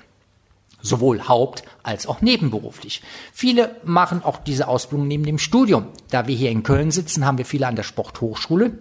Sowohl 0.82 1.30
haupt- 1.30 1.64
als 1.84 2.08
auch 2.08 2.20
nebenberuflich. 2.22 3.02
Viele 3.32 3.78
machen 3.86 4.22
auch 4.24 4.40
diese 4.40 4.68
Ausbildung 4.68 5.08
neben 5.08 5.26
dem 5.26 5.38
Studium. 5.38 5.88
Da 6.10 6.28
wir 6.28 6.36
hier 6.36 6.52
in 6.52 6.64
Köln 6.64 6.92
sitzen, 6.92 7.26
haben 7.26 7.38
wir 7.38 7.46
viele 7.46 7.68
an 7.68 7.78
der 7.78 7.84
Sporthochschule, 7.84 8.80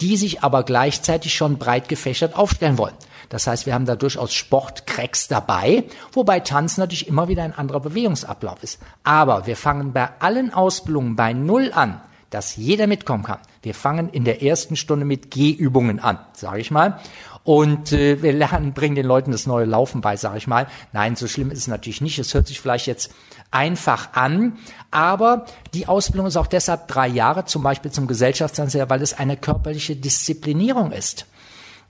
die 0.00 0.16
sich 0.16 0.42
aber 0.42 0.64
gleichzeitig 0.64 1.32
schon 1.32 1.58
breit 1.58 1.88
gefächert 1.88 2.34
aufstellen 2.34 2.78
wollen. 2.78 2.94
Das 3.28 3.46
heißt, 3.46 3.66
wir 3.66 3.74
haben 3.74 3.86
da 3.86 3.94
durchaus 3.94 4.34
Sportcracks 4.34 5.28
dabei, 5.28 5.84
wobei 6.12 6.40
Tanzen 6.40 6.80
natürlich 6.80 7.06
immer 7.06 7.28
wieder 7.28 7.44
ein 7.44 7.56
anderer 7.56 7.80
Bewegungsablauf 7.80 8.62
ist. 8.62 8.80
Aber 9.04 9.46
wir 9.46 9.56
fangen 9.56 9.92
bei 9.92 10.08
allen 10.18 10.52
Ausbildungen 10.52 11.14
bei 11.14 11.34
Null 11.34 11.72
an 11.72 12.00
dass 12.34 12.56
jeder 12.56 12.88
mitkommen 12.88 13.22
kann. 13.22 13.38
Wir 13.64 13.74
fangen 13.74 14.10
in 14.10 14.24
der 14.24 14.42
ersten 14.42 14.76
Stunde 14.76 15.04
mit 15.04 15.30
Gehübungen 15.30 15.98
an, 16.00 16.18
sage 16.32 16.60
ich 16.60 16.70
mal. 16.70 17.00
Und 17.42 17.92
äh, 17.92 18.22
wir 18.22 18.32
lernen, 18.32 18.72
bringen 18.72 18.94
den 18.94 19.06
Leuten 19.06 19.32
das 19.32 19.46
neue 19.46 19.64
Laufen 19.64 20.00
bei, 20.00 20.16
sage 20.16 20.38
ich 20.38 20.46
mal. 20.46 20.66
Nein, 20.92 21.16
so 21.16 21.26
schlimm 21.28 21.50
ist 21.50 21.58
es 21.58 21.66
natürlich 21.66 22.00
nicht. 22.00 22.18
Es 22.18 22.34
hört 22.34 22.46
sich 22.46 22.60
vielleicht 22.60 22.86
jetzt 22.86 23.12
einfach 23.50 24.14
an, 24.14 24.58
aber 24.90 25.46
die 25.72 25.86
Ausbildung 25.86 26.26
ist 26.26 26.36
auch 26.36 26.46
deshalb 26.46 26.88
drei 26.88 27.06
Jahre, 27.06 27.44
zum 27.44 27.62
Beispiel 27.62 27.90
zum 27.90 28.06
Gesellschaftsanseher, 28.06 28.90
weil 28.90 29.02
es 29.02 29.14
eine 29.14 29.36
körperliche 29.36 29.96
Disziplinierung 29.96 30.90
ist. 30.90 31.26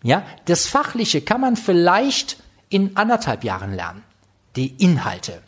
Ja, 0.03 0.25
das 0.45 0.67
Fachliche 0.67 1.23
kann 1.23 1.41
man 1.41 1.57
vielleicht 1.57 2.37
in 2.69 2.97
anderthalb 2.97 3.45
Jahren 3.45 3.73
lernen, 3.75 4.03
die 4.57 4.75
Inhalte. 4.83 5.43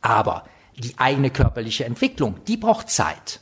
Aber 0.00 0.44
die 0.76 0.98
eigene 0.98 1.30
körperliche 1.30 1.84
Entwicklung, 1.84 2.36
die 2.46 2.56
braucht 2.56 2.90
Zeit. 2.90 3.40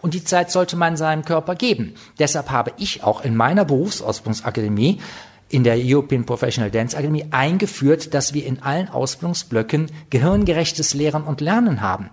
Und 0.00 0.14
die 0.14 0.24
Zeit 0.24 0.50
sollte 0.50 0.76
man 0.76 0.96
seinem 0.96 1.24
Körper 1.24 1.54
geben. 1.54 1.94
Deshalb 2.18 2.50
habe 2.50 2.72
ich 2.78 3.02
auch 3.02 3.22
in 3.22 3.36
meiner 3.36 3.64
Berufsausbildungsakademie 3.64 5.00
in 5.48 5.64
der 5.64 5.76
European 5.78 6.24
Professional 6.24 6.70
Dance 6.70 6.96
Academy 6.96 7.26
eingeführt, 7.30 8.14
dass 8.14 8.34
wir 8.34 8.46
in 8.46 8.62
allen 8.62 8.88
Ausbildungsblöcken 8.88 9.90
gehirngerechtes 10.10 10.94
Lehren 10.94 11.24
und 11.24 11.40
Lernen 11.40 11.80
haben. 11.80 12.10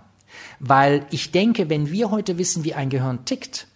Weil 0.58 1.06
ich 1.10 1.30
denke, 1.30 1.70
wenn 1.70 1.90
wir 1.90 2.10
heute 2.10 2.36
wissen, 2.36 2.64
wie 2.64 2.74
ein 2.74 2.90
Gehirn 2.90 3.24
tickt, 3.24 3.68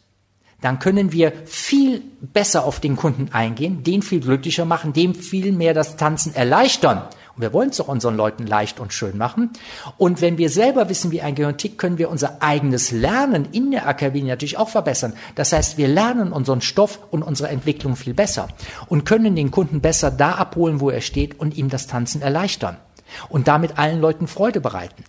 dann 0.61 0.79
können 0.79 1.13
wir 1.13 1.33
viel 1.45 2.03
besser 2.21 2.65
auf 2.65 2.81
den 2.81 2.97
Kunden 2.97 3.31
eingehen, 3.33 3.83
den 3.83 4.03
viel 4.03 4.21
glücklicher 4.21 4.65
machen, 4.65 4.93
dem 4.93 5.15
viel 5.15 5.53
mehr 5.53 5.75
das 5.75 5.97
Tanzen 5.97 6.35
erleichtern 6.35 7.03
und 7.35 7.43
wir 7.43 7.53
wollen 7.53 7.71
es 7.71 7.79
doch 7.79 7.89
unseren 7.89 8.17
Leuten 8.17 8.47
leicht 8.47 8.81
und 8.81 8.93
schön 8.93 9.17
machen. 9.17 9.51
Und 9.97 10.21
wenn 10.21 10.39
wir 10.39 10.51
selber 10.51 10.89
wissen, 10.89 11.11
wie 11.11 11.23
ein 11.23 11.35
Gehirn 11.35 11.57
tickt, 11.57 11.79
können 11.79 11.99
wir 11.99 12.11
unser 12.11 12.43
eigenes 12.43 12.91
Lernen 12.91 13.49
in 13.53 13.71
der 13.71 13.87
Akademie 13.87 14.23
natürlich 14.23 14.59
auch 14.59 14.69
verbessern. 14.69 15.15
Das 15.35 15.53
heißt, 15.53 15.79
wir 15.79 15.89
lernen 15.89 16.33
unseren 16.33 16.61
Stoff 16.61 16.99
und 17.11 17.23
unsere 17.23 17.49
Entwicklung 17.49 17.97
viel 17.97 18.15
besser 18.15 18.49
und 18.89 19.05
können 19.05 19.35
den 19.35 19.51
Kunden 19.51 19.81
besser 19.81 20.11
da 20.11 20.33
abholen, 20.33 20.81
wo 20.81 20.91
er 20.91 21.01
steht 21.01 21.41
und 21.41 21.57
ihm 21.57 21.69
das 21.69 21.87
Tanzen 21.87 22.23
erleichtern 22.23 22.77
und 23.29 23.49
damit 23.49 23.79
allen 23.79 24.01
Leuten 24.01 24.27
Freude 24.27 24.61
bereiten. 24.61 25.05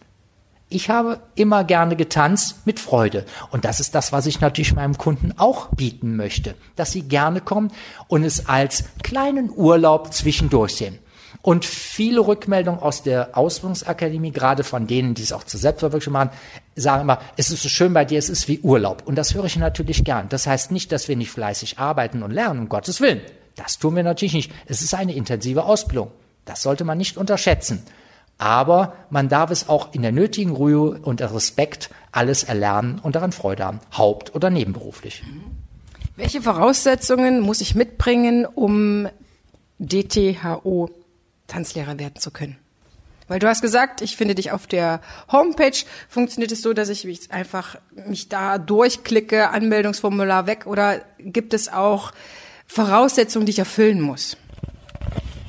Ich 0.69 0.89
habe 0.89 1.19
immer 1.35 1.63
gerne 1.63 1.95
getanzt 1.95 2.65
mit 2.65 2.79
Freude. 2.79 3.25
Und 3.51 3.63
das 3.63 3.79
ist 3.79 3.93
das, 3.93 4.11
was 4.11 4.25
ich 4.25 4.41
natürlich 4.41 4.73
meinem 4.73 4.97
Kunden 4.97 5.33
auch 5.37 5.67
bieten 5.69 6.15
möchte. 6.15 6.55
Dass 6.75 6.91
sie 6.91 7.03
gerne 7.03 7.41
kommen 7.41 7.71
und 8.07 8.23
es 8.23 8.47
als 8.47 8.85
kleinen 9.03 9.51
Urlaub 9.55 10.11
zwischendurch 10.13 10.75
sehen. 10.75 10.97
Und 11.41 11.65
viele 11.65 12.21
Rückmeldungen 12.21 12.79
aus 12.81 13.03
der 13.03 13.37
Ausbildungsakademie, 13.37 14.31
gerade 14.31 14.63
von 14.63 14.87
denen, 14.87 15.13
die 15.13 15.23
es 15.23 15.33
auch 15.33 15.43
zur 15.43 15.59
Selbstverwirklichung 15.59 16.13
machen, 16.13 16.29
sagen 16.75 17.01
immer, 17.01 17.19
es 17.35 17.49
ist 17.49 17.63
so 17.63 17.69
schön 17.69 17.93
bei 17.93 18.05
dir, 18.05 18.19
es 18.19 18.29
ist 18.29 18.47
wie 18.47 18.59
Urlaub. 18.59 19.03
Und 19.05 19.15
das 19.15 19.33
höre 19.33 19.45
ich 19.45 19.57
natürlich 19.57 20.03
gern. 20.03 20.29
Das 20.29 20.47
heißt 20.47 20.71
nicht, 20.71 20.91
dass 20.91 21.07
wir 21.07 21.17
nicht 21.17 21.31
fleißig 21.31 21.79
arbeiten 21.79 22.23
und 22.23 22.31
lernen, 22.31 22.61
um 22.61 22.69
Gottes 22.69 23.01
Willen. 23.01 23.21
Das 23.55 23.77
tun 23.77 23.95
wir 23.95 24.03
natürlich 24.03 24.33
nicht. 24.33 24.51
Es 24.67 24.81
ist 24.81 24.93
eine 24.93 25.13
intensive 25.13 25.65
Ausbildung. 25.65 26.11
Das 26.45 26.61
sollte 26.61 26.83
man 26.83 26.97
nicht 26.97 27.17
unterschätzen. 27.17 27.83
Aber 28.37 28.93
man 29.09 29.29
darf 29.29 29.51
es 29.51 29.69
auch 29.69 29.93
in 29.93 30.01
der 30.01 30.11
nötigen 30.11 30.51
Ruhe 30.51 30.99
und 31.01 31.21
Respekt 31.21 31.89
alles 32.11 32.43
erlernen 32.43 32.99
und 33.01 33.15
daran 33.15 33.31
Freude 33.31 33.63
haben, 33.63 33.79
haupt- 33.95 34.35
oder 34.35 34.49
nebenberuflich. 34.49 35.23
Welche 36.15 36.41
Voraussetzungen 36.41 37.39
muss 37.41 37.61
ich 37.61 37.75
mitbringen, 37.75 38.45
um 38.45 39.07
DTHO 39.79 40.89
Tanzlehrer 41.53 41.99
werden 41.99 42.19
zu 42.19 42.31
können? 42.31 42.57
Weil 43.27 43.39
du 43.39 43.47
hast 43.47 43.61
gesagt, 43.61 44.01
ich 44.01 44.17
finde 44.17 44.35
dich 44.35 44.51
auf 44.51 44.67
der 44.67 44.99
Homepage. 45.31 45.77
Funktioniert 46.09 46.51
es 46.51 46.61
so, 46.61 46.73
dass 46.73 46.89
ich 46.89 47.05
mich 47.05 47.31
einfach 47.31 47.77
mich 48.07 48.27
da 48.27 48.57
durchklicke, 48.57 49.49
Anmeldungsformular 49.49 50.45
weg 50.45 50.65
oder 50.67 51.01
gibt 51.19 51.53
es 51.53 51.71
auch 51.71 52.11
Voraussetzungen, 52.67 53.45
die 53.45 53.51
ich 53.51 53.59
erfüllen 53.59 54.01
muss? 54.01 54.35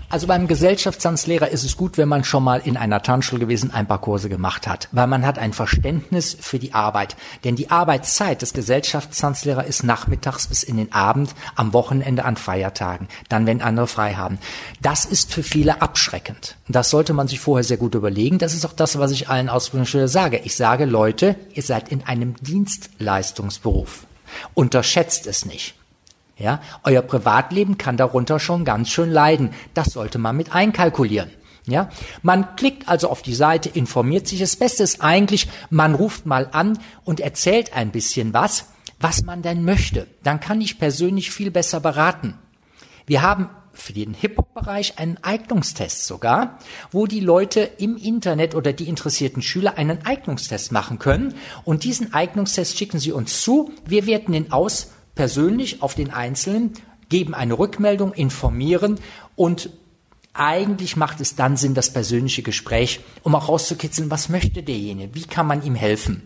Also 0.09 0.27
beim 0.27 0.47
Gesellschaftstanzlehrer 0.47 1.49
ist 1.49 1.65
es 1.65 1.77
gut, 1.77 1.99
wenn 1.99 2.09
man 2.09 2.25
schon 2.25 2.45
mal 2.45 2.61
in 2.65 2.77
einer 2.77 3.03
Tanzschule 3.03 3.41
gewesen 3.41 3.73
ein 3.73 3.87
paar 3.87 4.01
Kurse 4.01 4.29
gemacht 4.29 4.67
hat, 4.67 4.89
weil 4.93 5.07
man 5.07 5.27
hat 5.27 5.39
ein 5.39 5.53
Verständnis 5.53 6.37
für 6.39 6.59
die 6.59 6.75
Arbeit. 6.75 7.17
Denn 7.43 7.57
die 7.57 7.71
Arbeitszeit 7.71 8.43
des 8.43 8.53
Gesellschaftstanzlehrers 8.53 9.67
ist 9.67 9.83
nachmittags 9.83 10.47
bis 10.47 10.63
in 10.63 10.77
den 10.77 10.93
Abend, 10.93 11.35
am 11.57 11.73
Wochenende 11.73 12.25
an 12.25 12.37
Feiertagen, 12.37 13.09
dann 13.29 13.47
wenn 13.47 13.63
andere 13.63 13.87
frei 13.87 14.15
haben. 14.15 14.39
Das 14.83 15.05
ist 15.05 15.33
für 15.33 15.43
viele 15.43 15.83
abschreckend. 15.83 16.57
Das 16.69 16.91
sollte 16.91 17.13
man 17.13 17.29
sich 17.29 17.41
vorher 17.41 17.65
sehr 17.65 17.77
gut 17.77 17.95
überlegen. 17.95 18.39
Das 18.39 18.55
ist 18.55 18.65
auch 18.65 18.73
das, 18.73 18.99
was 18.99 19.11
ich 19.11 19.29
allen 19.29 19.49
Ausbildungsschülern 19.49 20.09
sage. 20.09 20.41
Ich 20.45 20.55
sage, 20.57 20.85
Leute, 20.85 21.37
ihr 21.53 21.63
seid 21.63 21.89
in 21.91 22.05
einem 22.05 22.37
Dienstleistungsberuf. 22.37 24.07
Unterschätzt 24.55 25.27
es 25.27 25.45
nicht. 25.45 25.75
Ja, 26.37 26.61
euer 26.83 27.03
Privatleben 27.03 27.79
kann 27.79 27.97
darunter 27.97 28.41
schon 28.41 28.65
ganz 28.65 28.89
schön 28.89 29.11
leiden. 29.11 29.51
Das 29.73 29.93
sollte 29.93 30.19
man 30.19 30.37
mit 30.37 30.55
einkalkulieren. 30.55 31.31
Ja, 31.67 31.89
man 32.23 32.57
klickt 32.57 32.89
also 32.89 33.09
auf 33.09 33.23
die 33.23 33.35
Seite, 33.35 33.71
informiert 33.71 34.29
sich. 34.29 34.41
Das 34.41 34.57
Beste 34.57 34.83
ist 34.83 35.01
eigentlich, 35.01 35.49
man 35.71 35.95
ruft 35.95 36.27
mal 36.27 36.49
an 36.53 36.79
und 37.05 37.21
erzählt 37.21 37.75
ein 37.75 37.91
bisschen 37.91 38.35
was, 38.35 38.67
was 39.01 39.23
man 39.25 39.41
denn 39.41 39.65
möchte. 39.65 40.07
Dann 40.23 40.41
kann 40.41 40.61
ich 40.61 40.79
persönlich 40.79 41.31
viel 41.31 41.51
besser 41.51 41.81
beraten. 41.81 42.35
Wir 43.07 43.23
haben 43.23 43.49
für 43.73 43.93
den 43.93 44.15
Hip-Hop-Bereich 44.15 44.99
einen 44.99 45.19
Eignungstest 45.23 46.07
sogar, 46.07 46.59
wo 46.91 47.07
die 47.07 47.21
Leute 47.21 47.61
im 47.61 47.97
Internet 47.97 48.55
oder 48.55 48.73
die 48.73 48.89
interessierten 48.89 49.43
Schüler 49.43 49.79
einen 49.79 50.05
Eignungstest 50.05 50.71
machen 50.71 50.99
können. 50.99 51.35
Und 51.65 51.85
diesen 51.85 52.13
Eignungstest 52.13 52.77
schicken 52.77 52.99
sie 52.99 53.13
uns 53.13 53.41
zu. 53.41 53.73
Wir 53.87 54.07
werten 54.07 54.35
ihn 54.35 54.53
aus 54.53 54.89
persönlich 55.15 55.83
auf 55.83 55.95
den 55.95 56.11
Einzelnen, 56.11 56.73
geben 57.09 57.35
eine 57.35 57.59
Rückmeldung, 57.59 58.13
informieren 58.13 58.99
und 59.37 59.71
eigentlich 60.33 60.97
macht 60.97 61.21
es 61.21 61.37
dann 61.37 61.57
Sinn, 61.57 61.75
das 61.75 61.93
persönliche 61.93 62.43
Gespräch, 62.43 63.01
um 63.23 63.35
auch 63.35 63.49
rauszukitzeln, 63.49 64.11
was 64.11 64.29
möchte 64.29 64.63
derjenige, 64.63 65.15
wie 65.15 65.25
kann 65.25 65.47
man 65.47 65.65
ihm 65.65 65.77
helfen. 65.77 66.23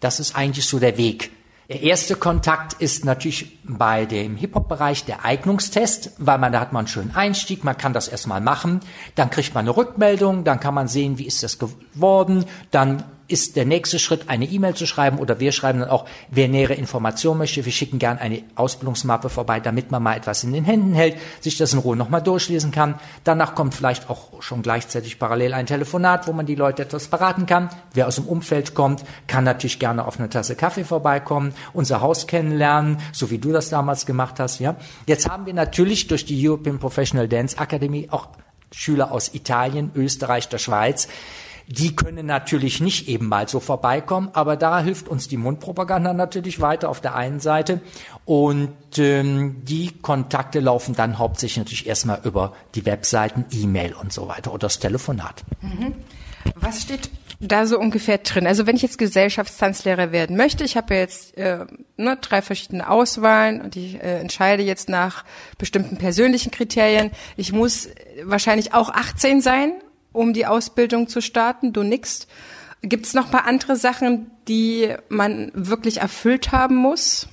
Das 0.00 0.18
ist 0.18 0.34
eigentlich 0.34 0.66
so 0.66 0.78
der 0.78 0.96
Weg. 0.96 1.30
Der 1.68 1.82
erste 1.82 2.14
Kontakt 2.16 2.74
ist 2.74 3.06
natürlich 3.06 3.58
bei 3.64 4.04
dem 4.04 4.36
Hip-Hop-Bereich 4.36 5.04
der 5.04 5.24
Eignungstest, 5.24 6.12
weil 6.18 6.38
man 6.38 6.52
da 6.52 6.60
hat 6.60 6.74
man 6.74 6.80
einen 6.80 6.88
schönen 6.88 7.14
Einstieg, 7.14 7.64
man 7.64 7.78
kann 7.78 7.94
das 7.94 8.08
erstmal 8.08 8.42
machen, 8.42 8.80
dann 9.14 9.30
kriegt 9.30 9.54
man 9.54 9.64
eine 9.64 9.74
Rückmeldung, 9.74 10.44
dann 10.44 10.60
kann 10.60 10.74
man 10.74 10.88
sehen, 10.88 11.16
wie 11.18 11.26
ist 11.26 11.42
das 11.42 11.58
geworden, 11.58 12.44
dann 12.70 13.04
ist 13.28 13.56
der 13.56 13.64
nächste 13.64 13.98
Schritt, 13.98 14.28
eine 14.28 14.44
E-Mail 14.44 14.74
zu 14.74 14.86
schreiben 14.86 15.18
oder 15.18 15.40
wir 15.40 15.52
schreiben 15.52 15.80
dann 15.80 15.88
auch, 15.88 16.06
wer 16.30 16.48
nähere 16.48 16.74
Informationen 16.74 17.38
möchte. 17.38 17.64
Wir 17.64 17.72
schicken 17.72 17.98
gern 17.98 18.18
eine 18.18 18.42
Ausbildungsmappe 18.54 19.28
vorbei, 19.28 19.60
damit 19.60 19.90
man 19.90 20.02
mal 20.02 20.16
etwas 20.16 20.44
in 20.44 20.52
den 20.52 20.64
Händen 20.64 20.94
hält, 20.94 21.16
sich 21.40 21.56
das 21.56 21.72
in 21.72 21.78
Ruhe 21.78 21.96
nochmal 21.96 22.22
durchlesen 22.22 22.70
kann. 22.70 22.96
Danach 23.24 23.54
kommt 23.54 23.74
vielleicht 23.74 24.10
auch 24.10 24.42
schon 24.42 24.62
gleichzeitig 24.62 25.18
parallel 25.18 25.54
ein 25.54 25.66
Telefonat, 25.66 26.26
wo 26.26 26.32
man 26.32 26.46
die 26.46 26.54
Leute 26.54 26.82
etwas 26.82 27.08
beraten 27.08 27.46
kann. 27.46 27.70
Wer 27.92 28.06
aus 28.06 28.16
dem 28.16 28.26
Umfeld 28.26 28.74
kommt, 28.74 29.04
kann 29.26 29.44
natürlich 29.44 29.78
gerne 29.78 30.06
auf 30.06 30.18
eine 30.18 30.28
Tasse 30.28 30.56
Kaffee 30.56 30.84
vorbeikommen, 30.84 31.54
unser 31.72 32.00
Haus 32.00 32.26
kennenlernen, 32.26 32.98
so 33.12 33.30
wie 33.30 33.38
du 33.38 33.52
das 33.52 33.70
damals 33.70 34.06
gemacht 34.06 34.38
hast, 34.40 34.58
ja. 34.58 34.76
Jetzt 35.06 35.28
haben 35.28 35.46
wir 35.46 35.54
natürlich 35.54 36.06
durch 36.08 36.24
die 36.24 36.48
European 36.48 36.78
Professional 36.78 37.28
Dance 37.28 37.56
Academy 37.56 38.08
auch 38.10 38.28
Schüler 38.72 39.12
aus 39.12 39.34
Italien, 39.34 39.92
Österreich, 39.94 40.48
der 40.48 40.58
Schweiz, 40.58 41.08
die 41.66 41.96
können 41.96 42.26
natürlich 42.26 42.80
nicht 42.80 43.08
eben 43.08 43.28
mal 43.28 43.48
so 43.48 43.60
vorbeikommen, 43.60 44.30
aber 44.32 44.56
da 44.56 44.80
hilft 44.80 45.08
uns 45.08 45.28
die 45.28 45.36
Mundpropaganda 45.36 46.12
natürlich 46.12 46.60
weiter 46.60 46.88
auf 46.88 47.00
der 47.00 47.14
einen 47.14 47.40
Seite. 47.40 47.80
Und 48.24 48.72
ähm, 48.98 49.64
die 49.64 49.92
Kontakte 50.02 50.60
laufen 50.60 50.94
dann 50.94 51.18
hauptsächlich 51.18 51.58
natürlich 51.58 51.86
erstmal 51.86 52.20
über 52.24 52.54
die 52.74 52.86
Webseiten, 52.86 53.44
E-Mail 53.50 53.94
und 53.94 54.12
so 54.12 54.28
weiter 54.28 54.50
oder 54.52 54.66
das 54.66 54.78
Telefonat. 54.78 55.42
Mhm. 55.60 55.94
Was 56.56 56.82
steht 56.82 57.10
da 57.40 57.66
so 57.66 57.78
ungefähr 57.78 58.18
drin? 58.18 58.46
Also 58.46 58.66
wenn 58.66 58.76
ich 58.76 58.82
jetzt 58.82 58.98
Gesellschaftstanzlehrer 58.98 60.12
werden 60.12 60.36
möchte, 60.36 60.64
ich 60.64 60.76
habe 60.76 60.94
jetzt 60.94 61.36
äh, 61.36 61.64
ne, 61.96 62.18
drei 62.20 62.42
verschiedene 62.42 62.88
Auswahlen 62.88 63.60
und 63.60 63.76
ich 63.76 63.96
äh, 63.96 64.20
entscheide 64.20 64.62
jetzt 64.62 64.88
nach 64.88 65.24
bestimmten 65.58 65.96
persönlichen 65.96 66.50
Kriterien. 66.50 67.10
Ich 67.36 67.52
muss 67.52 67.88
wahrscheinlich 68.22 68.74
auch 68.74 68.90
18 68.90 69.40
sein 69.40 69.72
um 70.14 70.32
die 70.32 70.46
Ausbildung 70.46 71.08
zu 71.08 71.20
starten. 71.20 71.74
Du 71.74 71.82
nix. 71.82 72.26
Gibt 72.80 73.06
es 73.06 73.14
noch 73.14 73.30
paar 73.30 73.46
andere 73.46 73.76
Sachen, 73.76 74.30
die 74.48 74.94
man 75.08 75.50
wirklich 75.54 75.98
erfüllt 75.98 76.52
haben 76.52 76.76
muss? 76.76 77.28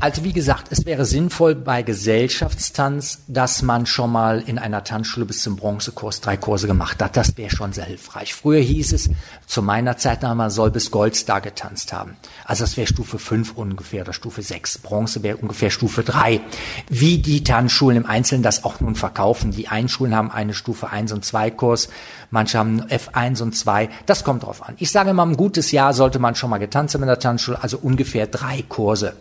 Also 0.00 0.22
wie 0.22 0.32
gesagt, 0.32 0.68
es 0.70 0.86
wäre 0.86 1.04
sinnvoll 1.04 1.56
bei 1.56 1.82
Gesellschaftstanz, 1.82 3.22
dass 3.26 3.62
man 3.62 3.84
schon 3.84 4.12
mal 4.12 4.40
in 4.40 4.56
einer 4.56 4.84
Tanzschule 4.84 5.26
bis 5.26 5.42
zum 5.42 5.56
Bronzekurs 5.56 6.20
drei 6.20 6.36
Kurse 6.36 6.68
gemacht 6.68 7.02
hat. 7.02 7.16
Das 7.16 7.36
wäre 7.36 7.50
schon 7.50 7.72
sehr 7.72 7.86
hilfreich. 7.86 8.32
Früher 8.32 8.60
hieß 8.60 8.92
es, 8.92 9.10
zu 9.46 9.60
meiner 9.60 9.96
Zeit, 9.96 10.22
man 10.22 10.50
soll 10.50 10.70
bis 10.70 10.92
Goldstar 10.92 11.40
getanzt 11.40 11.92
haben. 11.92 12.16
Also 12.44 12.62
das 12.62 12.76
wäre 12.76 12.86
Stufe 12.86 13.18
5 13.18 13.54
ungefähr 13.56 14.02
oder 14.02 14.12
Stufe 14.12 14.40
6. 14.40 14.78
Bronze 14.78 15.24
wäre 15.24 15.38
ungefähr 15.38 15.70
Stufe 15.70 16.04
3. 16.04 16.42
Wie 16.88 17.18
die 17.18 17.42
Tanzschulen 17.42 17.96
im 17.96 18.06
Einzelnen 18.06 18.44
das 18.44 18.62
auch 18.62 18.78
nun 18.78 18.94
verkaufen. 18.94 19.50
Die 19.50 19.66
einen 19.66 19.88
Schulen 19.88 20.14
haben 20.14 20.30
eine 20.30 20.54
Stufe 20.54 20.90
1 20.90 21.10
und 21.10 21.24
2 21.24 21.50
Kurs, 21.50 21.88
manche 22.30 22.56
haben 22.56 22.82
F1 22.82 23.42
und 23.42 23.56
2. 23.56 23.88
Das 24.06 24.22
kommt 24.22 24.44
drauf 24.44 24.62
an. 24.62 24.74
Ich 24.78 24.92
sage 24.92 25.12
mal, 25.12 25.26
ein 25.26 25.36
gutes 25.36 25.72
Jahr 25.72 25.92
sollte 25.92 26.20
man 26.20 26.36
schon 26.36 26.50
mal 26.50 26.58
getanzt 26.58 26.94
haben 26.94 27.02
in 27.02 27.08
der 27.08 27.18
Tanzschule, 27.18 27.60
also 27.60 27.78
ungefähr 27.78 28.28
drei 28.28 28.62
Kurse. 28.68 29.16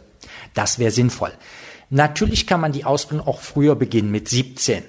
Das 0.53 0.79
wäre 0.79 0.91
sinnvoll. 0.91 1.31
Natürlich 1.89 2.47
kann 2.47 2.61
man 2.61 2.71
die 2.71 2.85
Ausbildung 2.85 3.27
auch 3.27 3.39
früher 3.39 3.75
beginnen, 3.75 4.11
mit 4.11 4.27
17. 4.27 4.83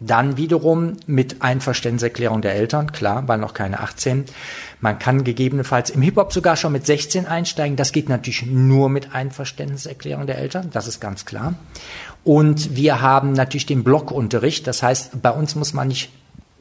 Dann 0.00 0.36
wiederum 0.36 0.96
mit 1.06 1.40
Einverständniserklärung 1.40 2.42
der 2.42 2.54
Eltern, 2.54 2.90
klar, 2.90 3.28
weil 3.28 3.38
noch 3.38 3.54
keine 3.54 3.80
18. 3.80 4.24
Man 4.80 4.98
kann 4.98 5.22
gegebenenfalls 5.22 5.88
im 5.90 6.02
Hip-Hop 6.02 6.32
sogar 6.32 6.56
schon 6.56 6.72
mit 6.72 6.84
16 6.84 7.26
einsteigen. 7.26 7.76
Das 7.76 7.92
geht 7.92 8.08
natürlich 8.08 8.44
nur 8.44 8.88
mit 8.88 9.14
Einverständniserklärung 9.14 10.26
der 10.26 10.38
Eltern, 10.38 10.70
das 10.72 10.88
ist 10.88 11.00
ganz 11.00 11.24
klar. 11.24 11.54
Und 12.24 12.74
wir 12.74 13.00
haben 13.00 13.32
natürlich 13.32 13.66
den 13.66 13.84
Blockunterricht. 13.84 14.66
Das 14.66 14.82
heißt, 14.82 15.22
bei 15.22 15.30
uns 15.30 15.54
muss 15.54 15.74
man 15.74 15.88
nicht 15.88 16.10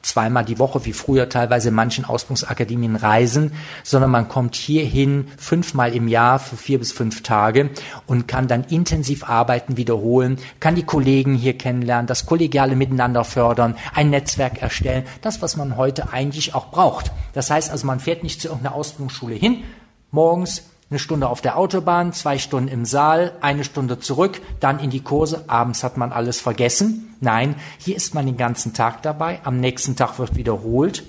zweimal 0.03 0.45
die 0.45 0.59
Woche, 0.59 0.85
wie 0.85 0.93
früher 0.93 1.29
teilweise 1.29 1.69
in 1.69 1.75
manchen 1.75 2.05
Ausbildungsakademien 2.05 2.95
reisen, 2.95 3.53
sondern 3.83 4.11
man 4.11 4.27
kommt 4.27 4.55
hierhin 4.55 5.27
fünfmal 5.37 5.95
im 5.95 6.07
Jahr 6.07 6.39
für 6.39 6.57
vier 6.57 6.77
bis 6.77 6.91
fünf 6.91 7.23
Tage 7.23 7.71
und 8.05 8.27
kann 8.27 8.47
dann 8.47 8.65
intensiv 8.65 9.27
arbeiten, 9.27 9.77
wiederholen, 9.77 10.37
kann 10.59 10.75
die 10.75 10.83
Kollegen 10.83 11.33
hier 11.33 11.57
kennenlernen, 11.57 12.05
das 12.05 12.25
kollegiale 12.25 12.75
Miteinander 12.75 13.23
fördern, 13.23 13.75
ein 13.93 14.09
Netzwerk 14.09 14.61
erstellen, 14.61 15.05
das, 15.21 15.41
was 15.41 15.55
man 15.55 15.77
heute 15.77 16.11
eigentlich 16.11 16.53
auch 16.53 16.69
braucht. 16.69 17.11
Das 17.33 17.49
heißt 17.49 17.71
also, 17.71 17.87
man 17.87 17.99
fährt 17.99 18.23
nicht 18.23 18.41
zu 18.41 18.49
irgendeiner 18.49 18.75
Ausbildungsschule 18.75 19.35
hin, 19.35 19.63
morgens 20.11 20.63
eine 20.89 20.99
Stunde 20.99 21.27
auf 21.27 21.41
der 21.41 21.57
Autobahn, 21.57 22.13
zwei 22.13 22.37
Stunden 22.37 22.67
im 22.67 22.85
Saal, 22.85 23.33
eine 23.41 23.63
Stunde 23.63 23.99
zurück, 23.99 24.41
dann 24.59 24.79
in 24.79 24.89
die 24.89 25.01
Kurse. 25.01 25.45
Abends 25.47 25.83
hat 25.83 25.97
man 25.97 26.11
alles 26.11 26.39
vergessen. 26.39 27.15
Nein, 27.19 27.55
hier 27.79 27.95
ist 27.95 28.13
man 28.13 28.25
den 28.25 28.37
ganzen 28.37 28.73
Tag 28.73 29.01
dabei. 29.01 29.39
Am 29.43 29.59
nächsten 29.59 29.95
Tag 29.95 30.19
wird 30.19 30.35
wiederholt. 30.35 31.03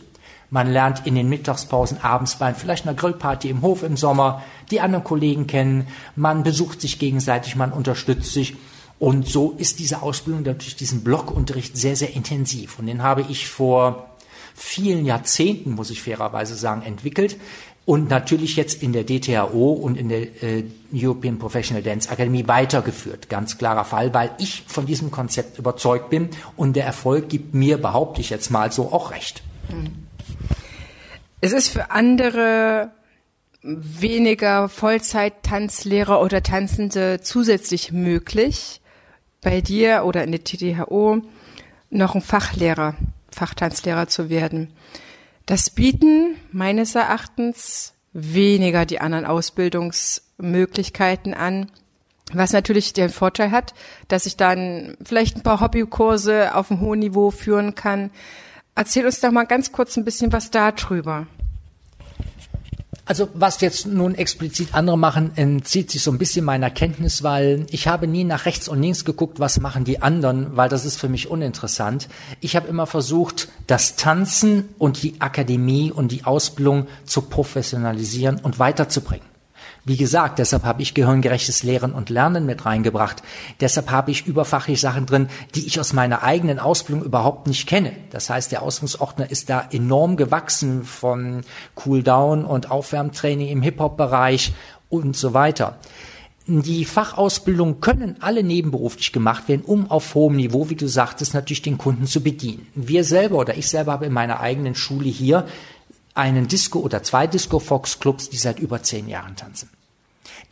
Man 0.51 0.71
lernt 0.71 1.07
in 1.07 1.17
den 1.17 1.29
Mittagspausen 1.29 1.99
abends 2.03 2.37
bei 2.37 2.55
vielleicht 2.55 2.87
einer 2.87 2.97
Grillparty 2.97 3.51
im 3.51 3.63
Hof 3.63 3.83
im 3.83 3.97
Sommer 3.97 4.43
die 4.71 4.81
anderen 4.81 5.05
Kollegen 5.05 5.47
kennen. 5.47 5.89
Man 6.15 6.45
besucht 6.45 6.81
sich 6.81 6.99
gegenseitig, 6.99 7.57
man 7.57 7.73
unterstützt 7.73 8.33
sich. 8.33 8.57
Und 9.01 9.27
so 9.27 9.55
ist 9.59 9.81
diese 9.81 10.03
Ausbildung 10.03 10.45
durch 10.45 10.77
diesen 10.77 11.03
Blockunterricht 11.03 11.77
sehr, 11.77 11.97
sehr 11.97 12.15
intensiv. 12.15 12.79
Und 12.79 12.87
den 12.87 13.03
habe 13.03 13.23
ich 13.29 13.49
vor 13.49 14.15
vielen 14.55 15.05
Jahrzehnten, 15.05 15.73
muss 15.73 15.91
ich 15.91 16.01
fairerweise 16.01 16.55
sagen, 16.55 16.83
entwickelt. 16.83 17.37
Und 17.87 18.09
natürlich 18.09 18.57
jetzt 18.57 18.83
in 18.83 18.94
der 18.94 19.05
DTHO 19.05 19.73
und 19.73 19.97
in 19.97 20.09
der 20.09 20.42
äh, 20.42 20.64
European 20.92 21.38
Professional 21.38 21.83
Dance 21.83 22.09
Academy 22.11 22.49
weitergeführt. 22.49 23.29
Ganz 23.29 23.59
klarer 23.59 23.85
Fall, 23.85 24.14
weil 24.14 24.31
ich 24.38 24.64
von 24.66 24.87
diesem 24.87 25.11
Konzept 25.11 25.59
überzeugt 25.59 26.09
bin 26.09 26.31
und 26.57 26.77
der 26.77 26.87
Erfolg 26.87 27.29
gibt 27.29 27.53
mir, 27.53 27.77
behaupte 27.77 28.23
ich 28.23 28.31
jetzt 28.31 28.51
mal 28.51 28.73
so, 28.73 28.90
auch 28.90 29.11
recht. 29.11 29.42
Es 31.42 31.53
ist 31.53 31.68
für 31.68 31.90
andere 31.90 32.90
weniger 33.62 34.68
Vollzeit-Tanzlehrer 34.68 36.23
oder 36.23 36.42
Tanzende 36.42 37.20
zusätzlich 37.23 37.92
möglich, 37.92 38.81
bei 39.42 39.61
dir 39.61 40.05
oder 40.05 40.25
in 40.25 40.33
der 40.33 40.42
TTHO 40.42 41.20
noch 41.90 42.14
ein 42.14 42.23
Fachlehrer, 42.23 42.97
Fachtanzlehrer 43.31 44.09
zu 44.09 44.31
werden. 44.31 44.73
Das 45.46 45.70
bieten 45.70 46.37
meines 46.52 46.94
Erachtens 46.94 47.94
weniger 48.12 48.85
die 48.87 49.00
anderen 49.00 49.26
Ausbildungsmöglichkeiten 49.26 51.35
an. 51.35 51.72
Was 52.33 52.54
natürlich 52.54 52.94
den 52.94 53.11
Vorteil 53.11 53.50
hat, 53.50 53.74
dass 54.09 54.24
ich 54.24 54.38
dann 54.38 54.96
vielleicht 55.04 55.37
ein 55.37 55.42
paar 55.42 55.61
Hobbykurse 55.61 56.54
auf 56.54 56.70
einem 56.70 56.80
hohen 56.80 57.00
Niveau 57.00 57.30
führen 57.30 57.74
kann. 57.74 58.11
Erzähl 58.74 59.04
uns 59.04 59.20
doch 59.20 59.30
mal 59.30 59.44
ganz 59.44 59.72
kurz 59.72 59.94
ein 59.96 60.04
bisschen 60.04 60.33
was 60.33 60.50
darüber. 60.50 61.26
Also 63.07 63.29
was 63.35 63.61
jetzt 63.61 63.87
nun 63.87 64.14
explizit 64.14 64.75
andere 64.75 64.97
machen, 64.97 65.33
entzieht 65.37 65.90
sich 65.90 66.03
so 66.03 66.11
ein 66.11 66.17
bisschen 66.17 66.45
meiner 66.45 66.71
Kenntnis, 66.71 67.23
weil 67.23 67.67
ich 67.71 67.87
habe 67.87 68.07
nie 68.07 68.25
nach 68.25 68.47
rechts 68.47 68.67
und 68.67 68.81
links 68.81 69.05
geguckt, 69.05 69.40
was 69.40 69.61
machen 69.61 69.85
die 69.85 70.01
anderen, 70.01 70.57
weil 70.57 70.71
das 70.71 70.87
ist 70.87 70.97
für 70.97 71.11
mich 71.11 71.29
uninteressant. 71.29 72.09
Ich 72.40 72.57
habe 72.57 72.67
immer 72.67 72.87
versucht, 72.87 73.49
das 73.67 73.97
Tanzen 73.97 74.71
und 74.79 75.03
die 75.03 75.21
Akademie 75.21 75.93
und 75.93 76.12
die 76.12 76.25
Ausbildung 76.25 76.87
zu 77.05 77.23
professionalisieren 77.23 78.40
und 78.43 78.59
weiterzubringen. 78.59 79.34
Wie 79.87 79.99
gesagt, 79.99 80.38
deshalb 80.38 80.64
habe 80.64 80.81
ich 80.81 80.94
gehirngerechtes 80.94 81.62
Lehren 81.62 81.92
und 81.92 82.09
Lernen 82.09 82.47
mit 82.47 82.64
reingebracht. 82.64 83.23
Deshalb 83.61 83.90
habe 83.90 84.11
ich 84.11 84.27
überfachliche 84.27 84.81
Sachen 84.81 85.05
drin, 85.05 85.29
die 85.55 85.66
ich 85.66 85.79
aus 85.79 85.92
meiner 85.92 86.23
eigenen 86.23 86.59
Ausbildung 86.59 87.05
überhaupt 87.05 87.47
nicht 87.47 87.68
kenne. 87.68 87.92
Das 88.11 88.31
heißt, 88.31 88.51
der 88.51 88.62
Ausbildungsordner 88.62 89.31
ist 89.31 89.51
da 89.51 89.68
enorm 89.70 90.16
gewachsen 90.16 90.85
von 90.85 91.42
Cooldown 91.75 92.47
und 92.47 92.70
Aufwärmtraining 92.70 93.49
im 93.49 93.61
Hip-Hop-Bereich 93.61 94.55
und 94.88 95.16
so 95.16 95.35
weiter. 95.35 95.77
Die 96.47 96.85
Fachausbildungen 96.85 97.81
können 97.81 98.16
alle 98.20 98.42
nebenberuflich 98.42 99.12
gemacht 99.12 99.49
werden, 99.49 99.62
um 99.66 99.90
auf 99.90 100.14
hohem 100.14 100.37
Niveau, 100.37 100.68
wie 100.70 100.77
du 100.77 100.87
sagtest, 100.87 101.35
natürlich 101.35 101.62
den 101.62 101.79
Kunden 101.79 102.07
zu 102.07 102.23
bedienen. 102.23 102.66
Wir 102.75 103.05
selber 103.05 103.37
oder 103.37 103.57
ich 103.57 103.68
selber 103.68 103.92
habe 103.92 104.07
in 104.07 104.12
meiner 104.12 104.40
eigenen 104.40 104.75
Schule 104.75 105.09
hier 105.09 105.47
einen 106.14 106.47
Disco 106.47 106.79
oder 106.81 107.03
zwei 107.03 107.27
Disco 107.27 107.59
Fox 107.59 107.99
Clubs, 107.99 108.31
die 108.31 108.37
seit 108.37 108.59
über 108.59 108.83
zehn 108.83 109.09
Jahren 109.09 109.37
tanzen. 109.37 109.68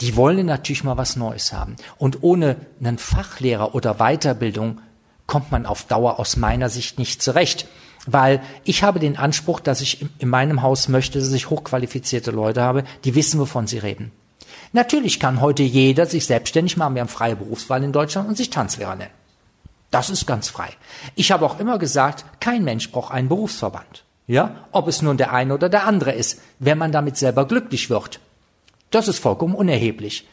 Die 0.00 0.16
wollen 0.16 0.46
natürlich 0.46 0.84
mal 0.84 0.96
was 0.96 1.16
Neues 1.16 1.52
haben. 1.52 1.76
Und 1.98 2.22
ohne 2.22 2.56
einen 2.80 2.98
Fachlehrer 2.98 3.74
oder 3.74 3.94
Weiterbildung 3.94 4.80
kommt 5.26 5.52
man 5.52 5.66
auf 5.66 5.84
Dauer 5.84 6.18
aus 6.18 6.36
meiner 6.36 6.68
Sicht 6.68 6.98
nicht 6.98 7.22
zurecht. 7.22 7.66
Weil 8.06 8.42
ich 8.64 8.82
habe 8.82 8.98
den 8.98 9.16
Anspruch, 9.16 9.60
dass 9.60 9.80
ich 9.80 10.04
in 10.18 10.28
meinem 10.28 10.62
Haus 10.62 10.88
möchte, 10.88 11.20
dass 11.20 11.32
ich 11.32 11.50
hochqualifizierte 11.50 12.32
Leute 12.32 12.62
habe, 12.62 12.84
die 13.04 13.14
wissen, 13.14 13.38
wovon 13.38 13.66
sie 13.66 13.78
reden. 13.78 14.10
Natürlich 14.72 15.20
kann 15.20 15.40
heute 15.40 15.62
jeder 15.62 16.06
sich 16.06 16.26
selbstständig 16.26 16.76
machen. 16.76 16.94
Wir 16.94 17.02
haben 17.02 17.08
freie 17.08 17.36
Berufswahl 17.36 17.84
in 17.84 17.92
Deutschland 17.92 18.28
und 18.28 18.36
sich 18.36 18.50
Tanzlehrer 18.50 18.96
nennen. 18.96 19.12
Das 19.90 20.08
ist 20.08 20.26
ganz 20.26 20.48
frei. 20.48 20.70
Ich 21.14 21.30
habe 21.30 21.44
auch 21.44 21.60
immer 21.60 21.78
gesagt, 21.78 22.24
kein 22.40 22.64
Mensch 22.64 22.90
braucht 22.90 23.12
einen 23.12 23.28
Berufsverband. 23.28 24.04
Ja, 24.26 24.66
ob 24.72 24.88
es 24.88 25.02
nun 25.02 25.18
der 25.18 25.32
eine 25.32 25.52
oder 25.52 25.68
der 25.68 25.86
andere 25.86 26.12
ist, 26.12 26.40
wenn 26.58 26.78
man 26.78 26.92
damit 26.92 27.16
selber 27.18 27.46
glücklich 27.46 27.90
wird. 27.90 28.18
Das 28.92 29.08
ist 29.08 29.18
vollkommen 29.18 29.54
unerheblich. 29.54 30.28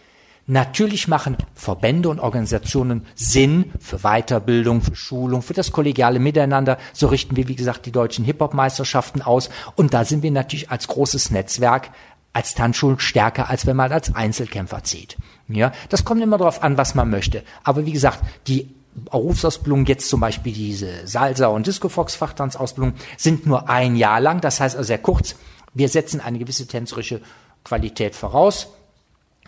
Natürlich 0.45 1.07
machen 1.07 1.37
Verbände 1.53 2.09
und 2.09 2.19
Organisationen 2.19 3.05
Sinn 3.15 3.71
für 3.79 3.99
Weiterbildung, 3.99 4.81
für 4.81 4.95
Schulung, 4.95 5.41
für 5.41 5.53
das 5.53 5.71
kollegiale 5.71 6.19
Miteinander. 6.19 6.77
So 6.91 7.07
richten 7.07 7.35
wir, 7.35 7.47
wie 7.47 7.55
gesagt, 7.55 7.85
die 7.85 7.91
deutschen 7.91 8.25
Hip-Hop-Meisterschaften 8.25 9.21
aus. 9.21 9.49
Und 9.75 9.93
da 9.93 10.03
sind 10.05 10.23
wir 10.23 10.31
natürlich 10.31 10.71
als 10.71 10.87
großes 10.87 11.31
Netzwerk, 11.31 11.91
als 12.33 12.53
Tanzschulen 12.53 12.99
stärker, 12.99 13.49
als 13.49 13.65
wenn 13.65 13.77
man 13.77 13.91
als 13.91 14.13
Einzelkämpfer 14.13 14.83
zieht. 14.83 15.17
Ja, 15.47 15.71
das 15.89 16.03
kommt 16.03 16.21
immer 16.21 16.37
darauf 16.37 16.61
an, 16.61 16.77
was 16.77 16.95
man 16.95 17.09
möchte. 17.09 17.43
Aber 17.63 17.85
wie 17.85 17.93
gesagt, 17.93 18.19
die 18.47 18.73
Berufsausbildung, 18.95 19.85
jetzt 19.85 20.09
zum 20.09 20.19
Beispiel 20.19 20.51
diese 20.51 21.05
Salsa- 21.05 21.47
und 21.47 21.65
Disco-Fox-Fachtanzausbildung, 21.65 22.95
sind 23.17 23.45
nur 23.45 23.69
ein 23.69 23.95
Jahr 23.95 24.19
lang. 24.19 24.41
Das 24.41 24.59
heißt 24.59 24.75
also 24.75 24.87
sehr 24.87 24.97
kurz. 24.97 25.35
Wir 25.75 25.89
setzen 25.89 26.19
eine 26.19 26.39
gewisse 26.39 26.67
tänzerische 26.67 27.21
Qualität 27.69 28.15
voraus 28.15 28.73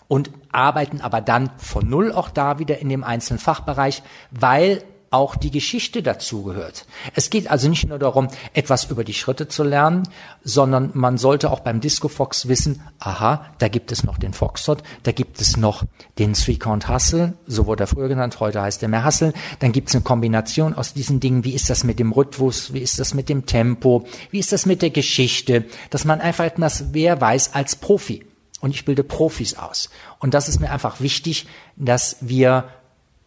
und 0.07 0.29
arbeiten 0.51 1.01
aber 1.01 1.21
dann 1.21 1.49
von 1.57 1.89
Null 1.89 2.11
auch 2.11 2.29
da 2.29 2.59
wieder 2.59 2.77
in 2.77 2.89
dem 2.89 3.03
einzelnen 3.03 3.39
Fachbereich, 3.39 4.03
weil 4.29 4.83
auch 5.11 5.35
die 5.35 5.51
Geschichte 5.51 6.01
dazugehört. 6.01 6.85
Es 7.13 7.29
geht 7.29 7.51
also 7.51 7.67
nicht 7.67 7.87
nur 7.87 7.99
darum, 7.99 8.29
etwas 8.53 8.85
über 8.85 9.03
die 9.03 9.13
Schritte 9.13 9.49
zu 9.49 9.63
lernen, 9.63 10.03
sondern 10.41 10.91
man 10.93 11.17
sollte 11.17 11.51
auch 11.51 11.59
beim 11.59 11.81
Disco 11.81 12.07
Fox 12.07 12.47
wissen, 12.47 12.81
aha, 12.97 13.45
da 13.59 13.67
gibt 13.67 13.91
es 13.91 14.05
noch 14.05 14.17
den 14.17 14.31
Foxtrot, 14.33 14.81
da 15.03 15.11
gibt 15.11 15.41
es 15.41 15.57
noch 15.57 15.83
den 16.17 16.33
Three 16.33 16.55
Count 16.55 16.87
Hustle, 16.87 17.33
so 17.45 17.65
wurde 17.65 17.83
er 17.83 17.87
früher 17.87 18.07
genannt, 18.07 18.39
heute 18.39 18.61
heißt 18.61 18.81
er 18.83 18.89
mehr 18.89 19.05
Hustle, 19.05 19.33
dann 19.59 19.73
gibt 19.73 19.89
es 19.89 19.95
eine 19.95 20.03
Kombination 20.03 20.73
aus 20.73 20.93
diesen 20.93 21.19
Dingen, 21.19 21.43
wie 21.43 21.53
ist 21.53 21.69
das 21.69 21.83
mit 21.83 21.99
dem 21.99 22.13
Rhythmus, 22.13 22.73
wie 22.73 22.79
ist 22.79 22.97
das 22.97 23.13
mit 23.13 23.27
dem 23.27 23.45
Tempo, 23.45 24.05
wie 24.31 24.39
ist 24.39 24.53
das 24.53 24.65
mit 24.65 24.81
der 24.81 24.91
Geschichte, 24.91 25.65
dass 25.89 26.05
man 26.05 26.21
einfach 26.21 26.45
etwas 26.45 26.93
wer 26.93 27.19
weiß 27.19 27.53
als 27.53 27.75
Profi 27.75 28.25
und 28.61 28.71
ich 28.71 28.85
bilde 28.85 29.03
Profis 29.03 29.57
aus. 29.57 29.89
Und 30.19 30.33
das 30.33 30.47
ist 30.47 30.61
mir 30.61 30.71
einfach 30.71 31.01
wichtig, 31.01 31.47
dass 31.75 32.15
wir 32.21 32.69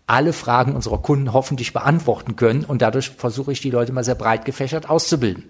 alle 0.06 0.32
Fragen 0.32 0.74
unserer 0.74 0.98
Kunden 0.98 1.32
hoffentlich 1.32 1.72
beantworten 1.72 2.36
können 2.36 2.64
und 2.64 2.82
dadurch 2.82 3.10
versuche 3.10 3.52
ich 3.52 3.60
die 3.60 3.70
Leute 3.70 3.92
mal 3.92 4.04
sehr 4.04 4.14
breit 4.14 4.44
gefächert 4.44 4.90
auszubilden 4.90 5.44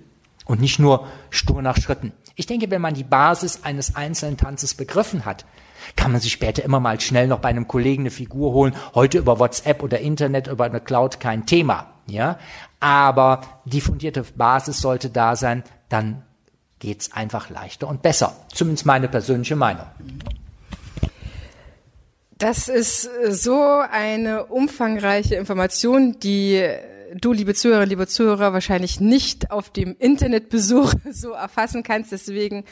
und 0.44 0.60
nicht 0.60 0.78
nur 0.78 1.06
stur 1.30 1.62
nach 1.62 1.76
Schritten. 1.76 2.12
Ich 2.36 2.46
denke, 2.46 2.70
wenn 2.70 2.82
man 2.82 2.94
die 2.94 3.04
Basis 3.04 3.60
eines 3.64 3.96
einzelnen 3.96 4.36
Tanzes 4.36 4.74
begriffen 4.74 5.24
hat, 5.24 5.44
kann 5.96 6.12
man 6.12 6.20
sich 6.20 6.32
später 6.32 6.64
immer 6.64 6.80
mal 6.80 7.00
schnell 7.00 7.26
noch 7.26 7.40
bei 7.40 7.48
einem 7.48 7.68
Kollegen 7.68 8.02
eine 8.02 8.10
Figur 8.10 8.52
holen. 8.52 8.74
Heute 8.94 9.18
über 9.18 9.38
WhatsApp 9.38 9.82
oder 9.82 10.00
Internet, 10.00 10.46
über 10.46 10.64
eine 10.64 10.80
Cloud 10.80 11.20
kein 11.20 11.46
Thema. 11.46 11.90
Ja, 12.06 12.38
aber 12.80 13.40
die 13.64 13.80
fundierte 13.80 14.24
Basis 14.36 14.80
sollte 14.80 15.10
da 15.10 15.36
sein. 15.36 15.62
Dann 15.88 16.22
geht's 16.78 17.12
einfach 17.12 17.50
leichter 17.50 17.88
und 17.88 18.02
besser. 18.02 18.36
Zumindest 18.52 18.86
meine 18.86 19.08
persönliche 19.08 19.56
Meinung. 19.56 19.86
Das 22.38 22.68
ist 22.68 23.08
so 23.30 23.62
eine 23.90 24.46
umfangreiche 24.46 25.36
Information, 25.36 26.18
die 26.18 26.66
du, 27.14 27.32
liebe 27.32 27.54
Zuhörer, 27.54 27.86
liebe 27.86 28.06
Zuhörer, 28.06 28.52
wahrscheinlich 28.52 29.00
nicht 29.00 29.50
auf 29.50 29.70
dem 29.70 29.96
Internetbesuch 29.98 30.94
so 31.10 31.30
erfassen 31.30 31.82
kannst. 31.82 32.12
Deswegen 32.12 32.64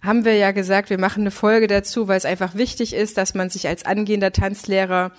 haben 0.00 0.24
wir 0.24 0.36
ja 0.36 0.52
gesagt, 0.52 0.90
wir 0.90 0.98
machen 0.98 1.22
eine 1.22 1.30
Folge 1.30 1.66
dazu, 1.66 2.08
weil 2.08 2.16
es 2.16 2.24
einfach 2.24 2.54
wichtig 2.54 2.94
ist, 2.94 3.18
dass 3.18 3.34
man 3.34 3.50
sich 3.50 3.68
als 3.68 3.84
angehender 3.84 4.32
Tanzlehrer 4.32 5.12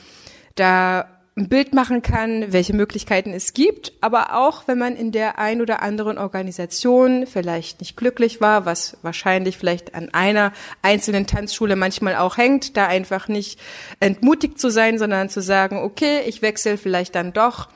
da 0.55 1.10
ein 1.37 1.47
Bild 1.47 1.73
machen 1.73 2.01
kann, 2.01 2.51
welche 2.51 2.73
Möglichkeiten 2.73 3.31
es 3.31 3.53
gibt, 3.53 3.93
aber 4.01 4.35
auch 4.35 4.67
wenn 4.67 4.77
man 4.77 4.97
in 4.97 5.13
der 5.13 5.39
ein 5.39 5.61
oder 5.61 5.81
anderen 5.81 6.17
Organisation 6.17 7.25
vielleicht 7.25 7.79
nicht 7.79 7.95
glücklich 7.95 8.41
war, 8.41 8.65
was 8.65 8.97
wahrscheinlich 9.01 9.57
vielleicht 9.57 9.95
an 9.95 10.09
einer 10.13 10.51
einzelnen 10.81 11.27
Tanzschule 11.27 11.77
manchmal 11.77 12.17
auch 12.17 12.35
hängt, 12.37 12.75
da 12.75 12.85
einfach 12.85 13.29
nicht 13.29 13.59
entmutigt 14.01 14.59
zu 14.59 14.69
sein, 14.69 14.99
sondern 14.99 15.29
zu 15.29 15.41
sagen, 15.41 15.77
okay, 15.77 16.19
ich 16.27 16.41
wechsle 16.41 16.77
vielleicht 16.77 17.15
dann 17.15 17.31
doch 17.31 17.69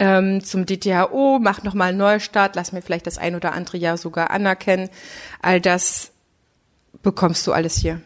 ähm, 0.00 0.42
zum 0.42 0.66
DTHO, 0.66 1.38
mach 1.40 1.62
nochmal 1.62 1.90
einen 1.90 1.98
Neustart, 1.98 2.56
lass 2.56 2.72
mir 2.72 2.82
vielleicht 2.82 3.06
das 3.06 3.18
ein 3.18 3.36
oder 3.36 3.52
andere 3.52 3.76
Jahr 3.76 3.96
sogar 3.96 4.32
anerkennen. 4.32 4.90
All 5.40 5.60
das 5.60 6.10
bekommst 7.02 7.46
du 7.46 7.52
alles 7.52 7.76
hier. 7.76 8.00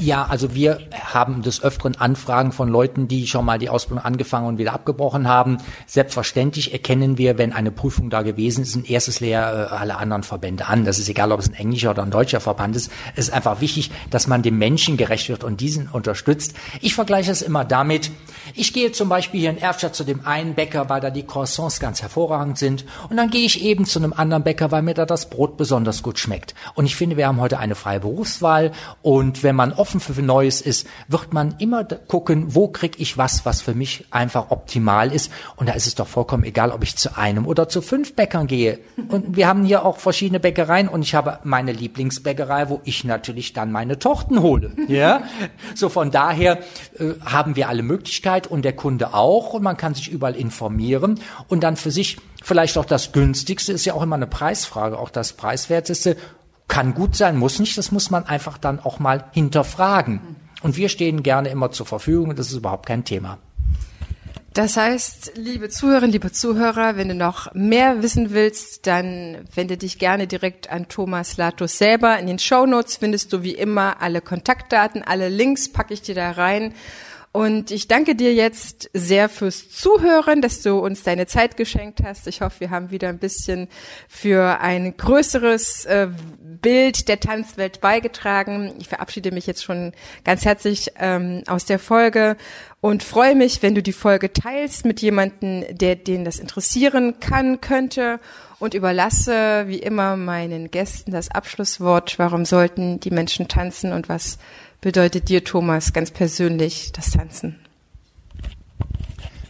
Ja, 0.00 0.26
also 0.26 0.54
wir 0.54 0.78
haben 0.94 1.42
des 1.42 1.60
Öfteren 1.60 1.96
Anfragen 1.96 2.52
von 2.52 2.68
Leuten, 2.68 3.08
die 3.08 3.26
schon 3.26 3.44
mal 3.44 3.58
die 3.58 3.68
Ausbildung 3.68 4.04
angefangen 4.04 4.46
und 4.46 4.56
wieder 4.56 4.72
abgebrochen 4.72 5.26
haben. 5.26 5.58
Selbstverständlich 5.88 6.72
erkennen 6.72 7.18
wir, 7.18 7.36
wenn 7.36 7.52
eine 7.52 7.72
Prüfung 7.72 8.08
da 8.08 8.22
gewesen 8.22 8.62
ist, 8.62 8.76
ein 8.76 8.84
erstes 8.84 9.18
Lehr 9.18 9.70
äh, 9.72 9.74
alle 9.74 9.96
anderen 9.96 10.22
Verbände 10.22 10.66
an. 10.66 10.84
Das 10.84 11.00
ist 11.00 11.08
egal, 11.08 11.32
ob 11.32 11.40
es 11.40 11.48
ein 11.48 11.54
englischer 11.54 11.90
oder 11.90 12.04
ein 12.04 12.12
deutscher 12.12 12.38
Verband 12.38 12.76
ist. 12.76 12.92
Es 13.16 13.26
ist 13.26 13.34
einfach 13.34 13.60
wichtig, 13.60 13.90
dass 14.08 14.28
man 14.28 14.42
dem 14.42 14.56
Menschen 14.56 14.96
gerecht 14.96 15.28
wird 15.30 15.42
und 15.42 15.60
diesen 15.60 15.88
unterstützt. 15.88 16.54
Ich 16.80 16.94
vergleiche 16.94 17.32
es 17.32 17.42
immer 17.42 17.64
damit, 17.64 18.12
ich 18.54 18.72
gehe 18.72 18.92
zum 18.92 19.08
Beispiel 19.08 19.40
hier 19.40 19.50
in 19.50 19.58
Erfstadt 19.58 19.96
zu 19.96 20.04
dem 20.04 20.24
einen 20.24 20.54
Bäcker, 20.54 20.88
weil 20.88 21.00
da 21.00 21.10
die 21.10 21.24
Croissants 21.26 21.80
ganz 21.80 22.02
hervorragend 22.02 22.56
sind. 22.56 22.84
Und 23.10 23.16
dann 23.16 23.30
gehe 23.30 23.44
ich 23.44 23.62
eben 23.62 23.84
zu 23.84 23.98
einem 23.98 24.12
anderen 24.12 24.44
Bäcker, 24.44 24.70
weil 24.70 24.82
mir 24.82 24.94
da 24.94 25.06
das 25.06 25.28
Brot 25.28 25.56
besonders 25.56 26.04
gut 26.04 26.20
schmeckt. 26.20 26.54
Und 26.74 26.86
ich 26.86 26.94
finde, 26.94 27.16
wir 27.16 27.26
haben 27.26 27.40
heute 27.40 27.58
eine 27.58 27.74
freie 27.74 27.98
Berufswahl. 27.98 28.70
Und 29.02 29.42
wenn 29.42 29.56
man 29.56 29.72
offen 29.72 29.87
für 29.88 30.22
Neues 30.22 30.60
ist, 30.60 30.86
wird 31.08 31.32
man 31.32 31.54
immer 31.58 31.84
gucken, 31.84 32.54
wo 32.54 32.68
kriege 32.68 32.98
ich 32.98 33.16
was, 33.16 33.44
was 33.44 33.62
für 33.62 33.74
mich 33.74 34.04
einfach 34.10 34.50
optimal 34.50 35.12
ist. 35.12 35.32
Und 35.56 35.68
da 35.68 35.72
ist 35.72 35.86
es 35.86 35.94
doch 35.94 36.06
vollkommen 36.06 36.44
egal, 36.44 36.70
ob 36.70 36.82
ich 36.82 36.96
zu 36.96 37.16
einem 37.16 37.46
oder 37.46 37.68
zu 37.68 37.80
fünf 37.80 38.14
Bäckern 38.14 38.46
gehe. 38.46 38.78
Und 39.08 39.36
wir 39.36 39.48
haben 39.48 39.64
hier 39.64 39.84
auch 39.84 39.98
verschiedene 39.98 40.40
Bäckereien 40.40 40.88
und 40.88 41.02
ich 41.02 41.14
habe 41.14 41.38
meine 41.44 41.72
Lieblingsbäckerei, 41.72 42.68
wo 42.68 42.80
ich 42.84 43.04
natürlich 43.04 43.52
dann 43.52 43.72
meine 43.72 43.98
Torten 43.98 44.42
hole. 44.42 44.72
Ja, 44.88 45.22
so 45.74 45.88
von 45.88 46.10
daher 46.10 46.58
äh, 46.98 47.14
haben 47.24 47.56
wir 47.56 47.68
alle 47.68 47.82
Möglichkeiten 47.82 48.48
und 48.48 48.64
der 48.64 48.74
Kunde 48.74 49.14
auch 49.14 49.54
und 49.54 49.62
man 49.62 49.76
kann 49.76 49.94
sich 49.94 50.08
überall 50.08 50.36
informieren 50.36 51.20
und 51.48 51.62
dann 51.62 51.76
für 51.76 51.90
sich 51.90 52.18
vielleicht 52.42 52.78
auch 52.78 52.84
das 52.84 53.12
günstigste 53.12 53.72
ist 53.72 53.84
ja 53.84 53.94
auch 53.94 54.02
immer 54.02 54.16
eine 54.16 54.26
Preisfrage, 54.26 54.98
auch 54.98 55.10
das 55.10 55.32
preiswerteste 55.32 56.16
kann 56.68 56.94
gut 56.94 57.16
sein, 57.16 57.36
muss 57.36 57.58
nicht, 57.58 57.76
das 57.76 57.90
muss 57.90 58.10
man 58.10 58.24
einfach 58.26 58.58
dann 58.58 58.78
auch 58.78 58.98
mal 58.98 59.24
hinterfragen. 59.32 60.20
Und 60.62 60.76
wir 60.76 60.88
stehen 60.88 61.22
gerne 61.22 61.48
immer 61.48 61.70
zur 61.70 61.86
Verfügung, 61.86 62.36
das 62.36 62.48
ist 62.48 62.58
überhaupt 62.58 62.86
kein 62.86 63.04
Thema. 63.04 63.38
Das 64.54 64.76
heißt, 64.76 65.32
liebe 65.36 65.68
Zuhörerinnen, 65.68 66.10
liebe 66.10 66.32
Zuhörer, 66.32 66.96
wenn 66.96 67.08
du 67.08 67.14
noch 67.14 67.54
mehr 67.54 68.02
wissen 68.02 68.32
willst, 68.32 68.88
dann 68.88 69.46
wende 69.54 69.76
dich 69.76 70.00
gerne 70.00 70.26
direkt 70.26 70.68
an 70.68 70.88
Thomas 70.88 71.36
Latus 71.36 71.78
selber. 71.78 72.18
In 72.18 72.26
den 72.26 72.40
Show 72.40 72.66
Notes 72.66 72.96
findest 72.96 73.32
du 73.32 73.44
wie 73.44 73.54
immer 73.54 74.02
alle 74.02 74.20
Kontaktdaten, 74.20 75.02
alle 75.04 75.28
Links 75.28 75.70
packe 75.70 75.94
ich 75.94 76.02
dir 76.02 76.16
da 76.16 76.32
rein. 76.32 76.74
Und 77.32 77.70
ich 77.70 77.88
danke 77.88 78.14
dir 78.14 78.32
jetzt 78.32 78.90
sehr 78.94 79.28
fürs 79.28 79.68
Zuhören, 79.70 80.40
dass 80.40 80.62
du 80.62 80.78
uns 80.78 81.02
deine 81.02 81.26
Zeit 81.26 81.56
geschenkt 81.56 82.02
hast. 82.02 82.26
Ich 82.26 82.40
hoffe, 82.40 82.60
wir 82.60 82.70
haben 82.70 82.90
wieder 82.90 83.08
ein 83.10 83.18
bisschen 83.18 83.68
für 84.08 84.60
ein 84.60 84.96
größeres 84.96 85.84
äh, 85.84 86.08
Bild 86.40 87.08
der 87.08 87.20
Tanzwelt 87.20 87.80
beigetragen. 87.80 88.74
Ich 88.78 88.88
verabschiede 88.88 89.30
mich 89.30 89.46
jetzt 89.46 89.62
schon 89.62 89.92
ganz 90.24 90.44
herzlich 90.44 90.92
ähm, 90.98 91.42
aus 91.46 91.66
der 91.66 91.78
Folge 91.78 92.36
und 92.80 93.02
freue 93.02 93.34
mich, 93.34 93.62
wenn 93.62 93.74
du 93.74 93.82
die 93.82 93.92
Folge 93.92 94.32
teilst 94.32 94.84
mit 94.84 95.02
jemandem, 95.02 95.64
der 95.70 95.96
den 95.96 96.24
das 96.24 96.38
interessieren 96.38 97.20
kann, 97.20 97.60
könnte 97.60 98.20
und 98.58 98.74
überlasse 98.74 99.64
wie 99.66 99.78
immer 99.78 100.16
meinen 100.16 100.70
Gästen 100.70 101.12
das 101.12 101.30
Abschlusswort. 101.30 102.18
Warum 102.18 102.44
sollten 102.44 103.00
die 103.00 103.10
Menschen 103.10 103.48
tanzen 103.48 103.92
und 103.92 104.08
was 104.08 104.38
bedeutet 104.80 105.28
dir, 105.28 105.44
Thomas, 105.44 105.92
ganz 105.92 106.10
persönlich 106.10 106.92
das 106.92 107.10
Tanzen? 107.10 107.56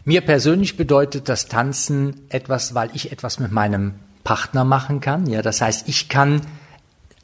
Mir 0.05 0.23
persönlich 0.23 0.77
bedeutet 0.77 1.29
das 1.29 1.49
Tanzen 1.49 2.23
etwas, 2.31 2.75
weil 2.75 2.91
ich 2.95 3.13
etwas 3.13 3.39
mit 3.39 3.53
meinem 3.53 3.95
Partner 4.25 4.65
machen 4.65 5.01
kann. 5.01 5.27
Ja, 5.27 5.43
das 5.43 5.61
heißt, 5.61 5.89
ich 5.89 6.09
kann 6.09 6.41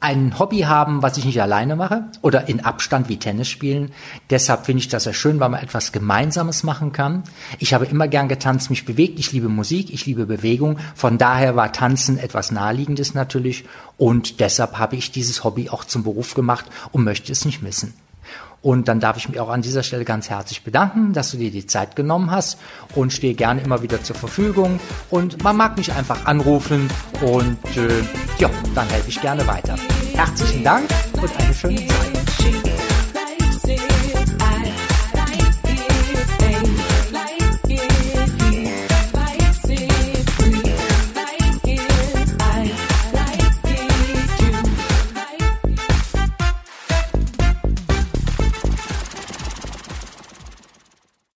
ein 0.05 0.37
Hobby 0.37 0.59
haben, 0.59 1.01
was 1.01 1.17
ich 1.17 1.25
nicht 1.25 1.41
alleine 1.41 1.75
mache 1.75 2.03
oder 2.21 2.47
in 2.47 2.63
Abstand 2.63 3.09
wie 3.09 3.17
Tennis 3.17 3.49
spielen. 3.49 3.91
Deshalb 4.29 4.67
finde 4.67 4.81
ich 4.81 4.87
das 4.87 5.05
sehr 5.05 5.15
schön, 5.15 5.39
weil 5.39 5.49
man 5.49 5.63
etwas 5.63 5.91
Gemeinsames 5.91 6.63
machen 6.63 6.91
kann. 6.91 7.23
Ich 7.57 7.73
habe 7.73 7.87
immer 7.87 8.07
gern 8.07 8.27
getanzt, 8.27 8.69
mich 8.69 8.85
bewegt. 8.85 9.17
Ich 9.17 9.31
liebe 9.31 9.49
Musik, 9.49 9.91
ich 9.91 10.05
liebe 10.05 10.27
Bewegung. 10.27 10.77
Von 10.93 11.17
daher 11.17 11.55
war 11.55 11.73
Tanzen 11.73 12.19
etwas 12.19 12.51
Naheliegendes 12.51 13.15
natürlich. 13.15 13.65
Und 13.97 14.39
deshalb 14.39 14.77
habe 14.77 14.95
ich 14.95 15.11
dieses 15.11 15.43
Hobby 15.43 15.71
auch 15.71 15.83
zum 15.85 16.03
Beruf 16.03 16.35
gemacht 16.35 16.65
und 16.91 17.03
möchte 17.03 17.31
es 17.31 17.43
nicht 17.43 17.63
missen. 17.63 17.95
Und 18.65 18.87
dann 18.87 18.99
darf 18.99 19.15
ich 19.15 19.29
mich 19.29 19.39
auch 19.39 19.49
an 19.49 19.61
dieser 19.61 19.83
Stelle 19.83 20.05
ganz 20.05 20.27
herzlich 20.27 20.63
bedanken, 20.63 21.13
dass 21.13 21.29
du 21.29 21.37
dir 21.37 21.51
die 21.51 21.67
Zeit 21.67 21.95
genommen 21.95 22.31
hast 22.31 22.57
und 22.95 23.13
stehe 23.13 23.35
gerne 23.35 23.61
immer 23.61 23.83
wieder 23.83 24.01
zur 24.01 24.15
Verfügung. 24.15 24.79
Und 25.11 25.43
man 25.43 25.55
mag 25.55 25.77
mich 25.77 25.93
einfach 25.93 26.25
anrufen 26.25 26.89
und 27.21 27.59
äh, 27.77 28.01
ja, 28.39 28.49
dann 28.73 28.89
helfe 28.89 29.09
ich 29.09 29.21
gerne 29.21 29.45
weiter. 29.45 29.75
Herzlichen 30.15 30.63
Dank 30.63 30.89
und 31.13 31.29
eine 31.39 31.53
schöne 31.53 31.85
Zeit. 31.85 32.14